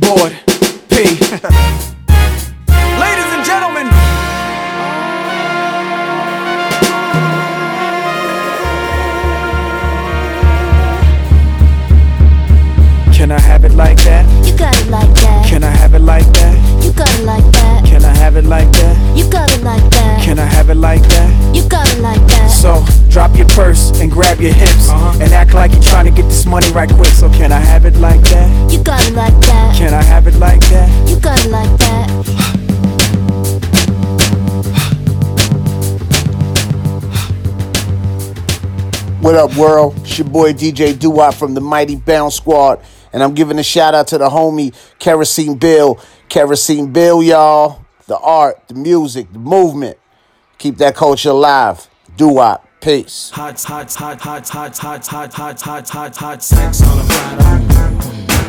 [0.01, 0.33] Board
[0.89, 1.21] P.
[16.07, 16.55] like that?
[16.83, 17.85] You got it like that.
[17.85, 19.17] Can I have it like that?
[19.17, 20.23] You got it like that.
[20.23, 21.55] Can I have it like that?
[21.55, 22.47] You got it like that.
[22.47, 25.19] So drop your purse and grab your hips uh-huh.
[25.21, 27.07] and act like you're trying to get this money right quick.
[27.07, 28.71] So can I have it like that?
[28.71, 29.75] You got it like that.
[29.75, 31.09] Can I have it like that?
[31.09, 32.57] You got it like that.
[39.19, 39.93] What up, world?
[39.97, 42.79] It's your boy DJ Duwop from the Mighty Bounce Squad,
[43.13, 45.99] and I'm giving a shout out to the homie Kerosene Bill.
[46.29, 47.85] Kerosene Bill, y'all.
[48.07, 49.97] The art, the music, the movement.
[50.57, 51.87] Keep that culture alive.
[52.15, 52.61] Do Duwop.
[52.79, 53.31] Peace.
[53.31, 57.43] Hot, hot, hot, hot, hot, hot, hot, hot, hot, hot, hot sex on a platter.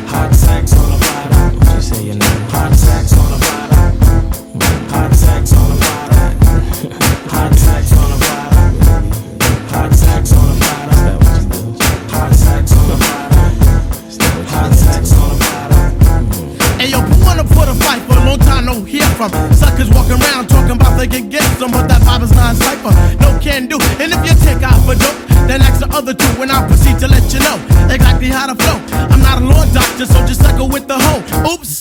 [0.07, 1.57] Hot sex on a platter.
[1.57, 2.49] What you say your name?
[2.49, 3.18] Hot sex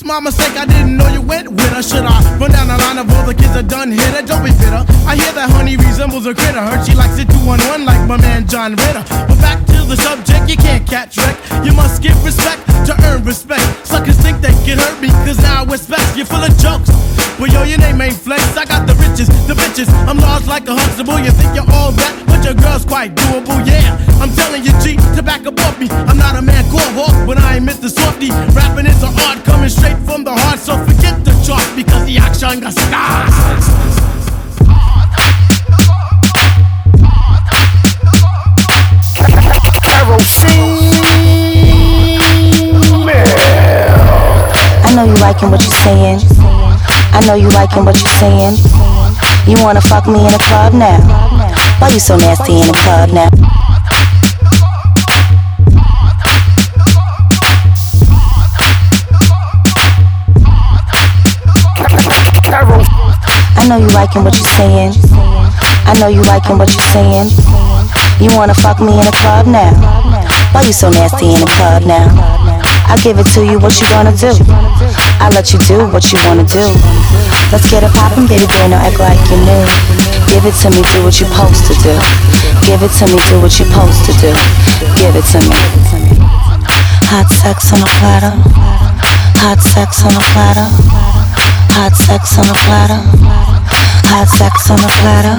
[0.08, 1.82] my mistake, I didn't know you went with her.
[1.82, 4.22] Should I run down the line of all the kids that done hit her?
[4.24, 4.80] Don't be bitter.
[5.04, 6.64] I hear that honey resembles a critter.
[6.64, 9.04] Heard she likes it two on one like my man John Ritter.
[9.28, 11.36] But back to the subject, you can't catch wreck.
[11.62, 13.60] You must give respect to earn respect.
[13.86, 16.88] Suckers think they can hurt me, cause now I respect you're full of jokes.
[17.36, 18.42] Well, yo, your name ain't flex.
[18.56, 19.88] I got the riches, the bitches.
[20.08, 21.18] I'm large like a Huxtable.
[21.20, 23.60] You think you're all that, but your girl's quite doable.
[23.66, 25.88] Yeah, I'm telling you, G, to back up off me.
[26.10, 27.90] I'm not a man called Hawk, but I ain't Mr.
[27.90, 28.30] Softy.
[28.56, 30.58] Rapping is an art coming straight from the heart.
[30.58, 33.34] So forget the chart because the action got stars.
[44.80, 46.47] I know you liking what you're saying.
[47.12, 48.56] I know you liking what you're saying.
[49.46, 50.98] You wanna fuck me in a club now?
[51.78, 53.30] Why you so nasty in a club now?
[63.56, 64.92] I know you liking what you're saying.
[65.86, 67.28] I know you liking what you're saying.
[68.20, 69.72] You wanna fuck me in a club now?
[70.52, 72.47] Why you so nasty in a club now?
[72.88, 74.32] I give it to you, what you gonna do?
[75.20, 76.64] I let you do what you wanna do.
[77.52, 79.64] Let's get it poppin', baby girl, now act like you knew.
[80.28, 81.94] Give it to me, do what you're supposed to do.
[82.64, 84.32] Give it to me, do what you're supposed to do.
[84.96, 85.56] Give it to me.
[87.12, 88.32] Hot sex on a platter.
[89.40, 90.68] Hot sex on a platter.
[91.76, 93.00] Hot sex on a platter.
[94.12, 95.36] Hot sex on a platter.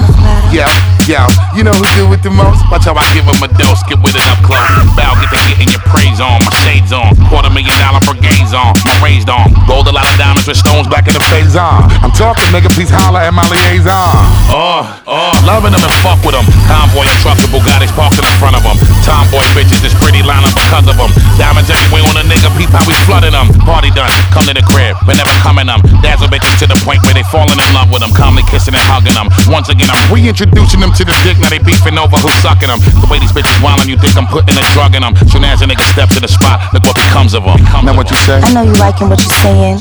[0.50, 0.66] Yo,
[1.06, 2.66] yo, you know who do it the most?
[2.72, 4.66] Watch how I give him a dose, get with it up close.
[4.97, 5.18] Bow,
[8.60, 9.52] my raised on.
[9.68, 11.84] Gold a lot of diamonds with stones back in the face on.
[11.88, 12.06] Uh.
[12.06, 13.95] I'm talking, nigga, please holler at my liaison.
[14.52, 16.45] Oh, oh, loving them and fuck with them.
[16.68, 18.78] Convoy and truck, the Bugatti's parked in front of them.
[19.06, 21.12] Tomboy bitches, this pretty lineup because of them.
[21.39, 23.47] Diamonds everywhere on a nigga, peep how we flooding them.
[23.64, 25.82] Party done, come to the crib, but never coming them.
[26.02, 28.12] Dazzle bitches to the point where they falling in love with them.
[28.14, 29.32] Calmly kissing and hugging them.
[29.47, 32.82] Once again, I'm reintroducing them to the dick, now they beefing over who's sucking them.
[32.82, 35.16] The way these bitches wildin', you think I'm putting a drug in them.
[35.30, 37.62] Soon as a nigga step to the spot, look what becomes of them.
[37.86, 38.41] Now what you say?
[38.41, 39.78] I know you liking what you're saying.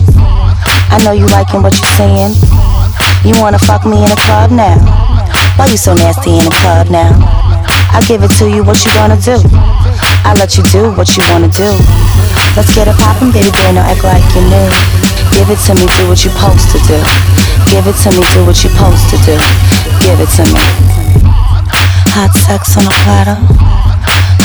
[0.93, 2.37] I know you liking what you're saying.
[3.25, 4.77] You wanna fuck me in a club now?
[5.57, 7.17] Why you so nasty in a club now?
[7.89, 9.41] I give it to you, what you gonna do?
[10.29, 11.73] I let you do what you wanna do.
[12.53, 14.69] Let's get it poppin', baby girl, no act like you new.
[15.33, 17.01] Give it to me, do what you supposed to do.
[17.73, 19.41] Give it to me, do what you supposed to do.
[20.05, 20.61] Give it to me.
[22.13, 23.41] Hot sex on a platter.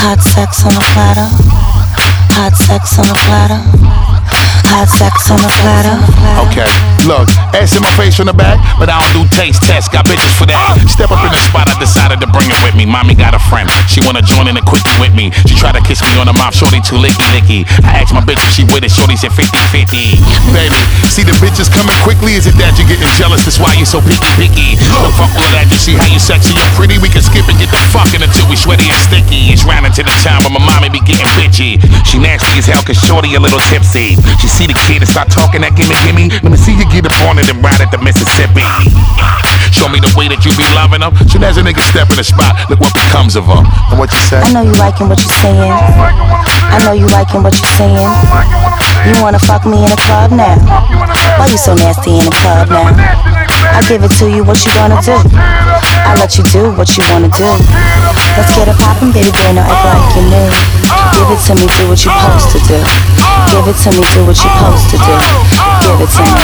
[0.00, 1.28] Hot sex on a platter.
[2.32, 4.13] Hot sex on a platter.
[4.72, 5.96] Hot sex on platter.
[6.48, 6.68] Okay,
[7.04, 9.88] look, ass in my face from the back, but I don't do taste tests.
[9.92, 10.58] Got bitches for that.
[10.88, 12.88] Step up in the spot, I decided to bring it with me.
[12.88, 15.30] Mommy got a friend, she wanna join in a quickie with me.
[15.44, 17.68] She tried to kiss me on the mouth, shorty too licky licky.
[17.84, 20.18] I asked my bitch if she with it, shorty said 50 50.
[20.50, 22.34] Baby, see the bitches coming quickly.
[22.34, 23.44] Is it that you're getting jealous?
[23.44, 24.78] That's why you're so picky picky.
[25.02, 25.68] Look, fuck all that.
[25.70, 26.98] You see how you sexy and pretty?
[26.98, 29.52] We can skip and get the fucking until we sweaty and sticky.
[29.52, 31.78] It's round into the time when my mommy be getting bitchy.
[32.06, 34.16] She nasty as hell, cause shorty a little tipsy.
[34.40, 36.30] She see the kid and start talking that gimme gimme.
[36.46, 38.62] Let me see you get up on it and ride at the Mississippi.
[39.74, 41.10] Show me the way that you be loving them.
[41.26, 43.66] Soon as a nigga step in the spot, look what becomes of them.
[43.90, 44.38] And what you say?
[44.38, 45.74] I know you liking what you're saying.
[45.74, 48.93] I know you liking what you're saying.
[49.04, 50.56] You wanna fuck me in a club now?
[51.36, 52.88] Why you so nasty in a club now?
[52.88, 55.12] I give it to you, what you gonna do?
[55.12, 57.44] I let you do what you wanna do.
[58.36, 60.48] Let's get it poppin', baby girl, no act like you new.
[61.12, 62.80] Give it to me, do what you supposed to do.
[63.52, 65.14] Give it to me, do what you supposed to do.
[65.84, 66.40] Give it to me.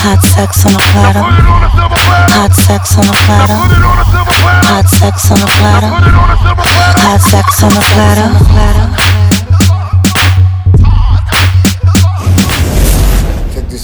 [0.00, 1.22] Hot sex on a platter.
[2.40, 3.58] Hot sex on a platter.
[4.64, 5.92] Hot sex on a platter.
[7.04, 9.21] Hot sex on a platter.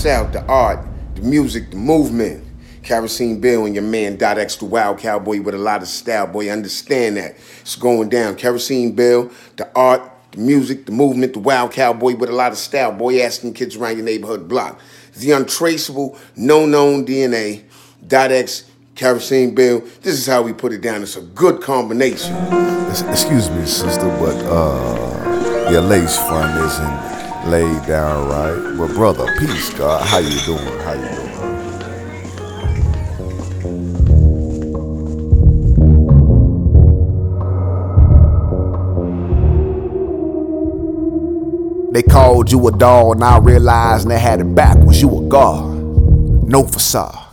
[0.08, 0.86] Out the art,
[1.16, 2.42] the music, the movement.
[2.82, 6.26] Kerosene Bill and your man Dot X the Wild Cowboy with a lot of style,
[6.26, 6.48] boy.
[6.48, 7.36] Understand that.
[7.60, 8.36] It's going down.
[8.36, 10.00] Kerosene Bill, the art,
[10.32, 13.20] the music, the movement, the Wild Cowboy with a lot of style, boy.
[13.20, 14.80] Asking kids around your neighborhood block.
[15.14, 17.64] The untraceable, no known DNA.
[18.06, 19.80] Dot X, Kerosene Bill.
[20.00, 21.02] This is how we put it down.
[21.02, 22.34] It's a good combination.
[22.88, 28.76] Excuse me, sister, but uh, your lace front isn't laid down right.
[28.76, 30.06] But brother, peace, God.
[30.06, 30.78] How you doing?
[30.80, 31.28] How you doing?
[41.92, 45.00] They called you a dog, and I realized and they had it backwards.
[45.02, 45.64] You a god,
[46.46, 47.24] no facade.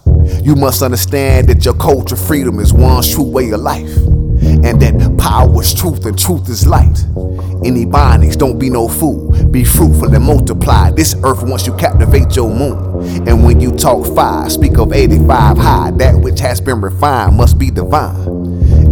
[0.43, 3.95] You must understand that your culture freedom is one's true way of life.
[4.41, 7.05] And that power is truth and truth is light.
[7.63, 9.31] Any bindings, don't be no fool.
[9.49, 10.91] Be fruitful and multiply.
[10.91, 13.27] This earth wants you captivate your moon.
[13.27, 15.91] And when you talk five, speak of 85 high.
[15.91, 18.35] That which has been refined must be divine.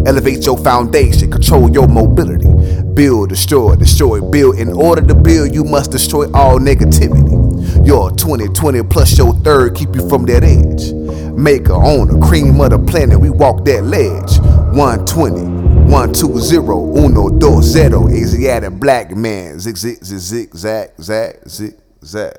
[0.05, 2.47] Elevate your foundation, control your mobility.
[2.93, 4.57] Build, destroy, destroy, build.
[4.57, 7.87] In order to build, you must destroy all negativity.
[7.87, 10.93] Your 2020 plus your third keep you from that edge.
[11.37, 14.62] Maker, owner, cream of the planet, we walk that ledge.
[14.74, 15.43] 120,
[15.86, 18.09] 120, uno, dos, zero.
[18.09, 22.34] Asiatic black man, zig, zig, zig, zig, zag, zag, zig, zag.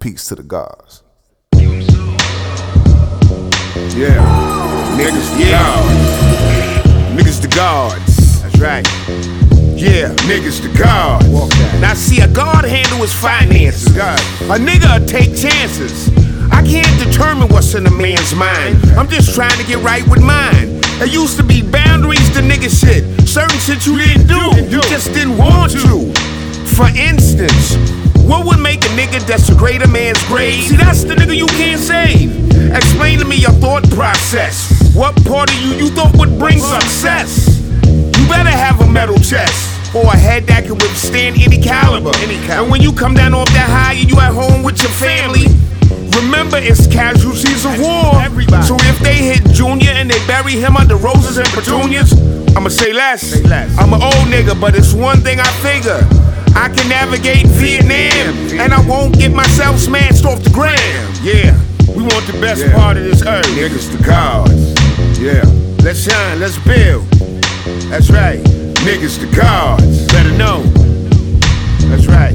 [0.00, 1.04] Peace to the gods.
[3.94, 4.18] Yeah.
[4.98, 5.92] Niggas the gods.
[7.14, 8.42] Niggas the gods.
[8.42, 8.86] That's right.
[9.78, 11.28] Yeah, niggas the gods.
[11.80, 13.96] Now see, a god handle his finances.
[13.96, 16.08] A nigga take chances.
[16.66, 18.74] I can't determine what's in a man's mind.
[18.98, 20.80] I'm just trying to get right with mine.
[20.98, 23.06] There used to be boundaries to nigga shit.
[23.22, 24.66] Certain shit you didn't do.
[24.66, 26.12] You just didn't want to.
[26.74, 27.76] For instance,
[28.26, 30.64] what would make a nigga desecrate a man's grave?
[30.64, 32.34] See, that's the nigga you can't save.
[32.74, 34.92] Explain to me your thought process.
[34.92, 37.62] What part of you you thought would bring success?
[37.86, 39.94] You better have a metal chest.
[39.94, 42.10] Or a head that can withstand any caliber.
[42.16, 45.46] And when you come down off that high and you at home with your family,
[46.16, 48.12] remember it's casualties of war.
[48.62, 52.12] So if they hit Junior and they bury him under roses and petunias,
[52.56, 53.34] I'ma say less.
[53.78, 56.00] I'm an old nigga, but it's one thing I figure.
[56.56, 61.20] I can navigate Vietnam, and I won't get myself smashed off the ground.
[61.22, 61.52] Yeah,
[61.94, 63.46] we want the best part of this earth.
[63.48, 64.74] Niggas the gods.
[65.20, 65.44] Yeah,
[65.84, 67.04] let's shine, let's build.
[67.90, 68.40] That's right,
[68.86, 70.06] niggas the gods.
[70.12, 70.62] Better know.
[71.90, 72.34] That's right.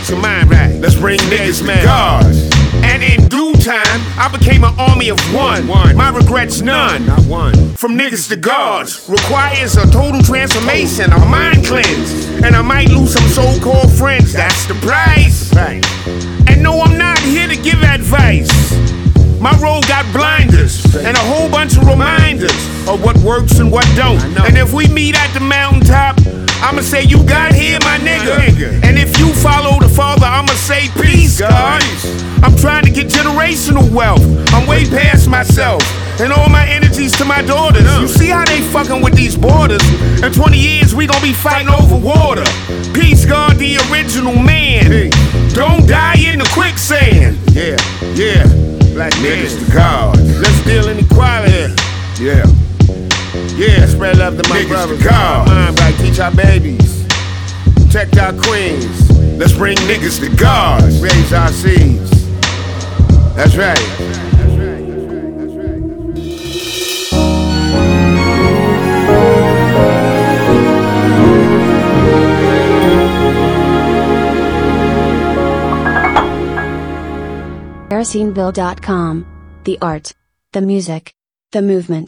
[0.00, 0.78] It's your mind right.
[0.80, 2.55] Let's bring niggas the gods.
[2.86, 5.66] And in due time, I became an army of one.
[5.66, 7.06] My regrets none.
[7.06, 7.74] Not one.
[7.74, 12.26] From niggas to gods requires a total transformation, a mind cleanse.
[12.44, 14.32] And I might lose some so-called friends.
[14.32, 15.52] That's the price.
[15.54, 15.84] Right.
[16.48, 18.50] And no, I'm not here to give advice.
[19.46, 22.50] My road got blinders and a whole bunch of reminders
[22.88, 24.20] of what works and what don't.
[24.44, 26.18] And if we meet at the mountaintop,
[26.60, 28.82] I'ma say you got here, my nigga.
[28.82, 31.80] And if you follow the Father, I'ma say peace, God.
[32.42, 34.20] I'm trying to get generational wealth.
[34.52, 35.80] I'm way past myself.
[36.20, 37.86] And all my energies to my daughters.
[38.00, 39.86] You see how they fucking with these borders?
[40.24, 42.42] In 20 years, we gon' be fighting over water.
[42.92, 45.10] Peace, God, the original man.
[45.54, 47.38] Don't die in the quicksand.
[47.52, 47.76] Yeah,
[48.16, 48.65] yeah.
[48.96, 50.16] Black niggas to God.
[50.40, 51.70] Let's deal in equality.
[52.18, 52.46] Yeah.
[53.54, 54.98] Yeah, spread love to my niggas brothers.
[55.00, 55.48] To God.
[55.48, 57.06] Mind right, teach our babies.
[57.74, 59.10] Protect our queens.
[59.38, 60.82] Let's bring niggas to God.
[61.02, 62.10] Raise our seeds.
[63.36, 64.25] That's right.
[77.86, 79.24] Paracineville.com.
[79.62, 80.12] The art,
[80.52, 81.14] the music,
[81.52, 82.04] the movement.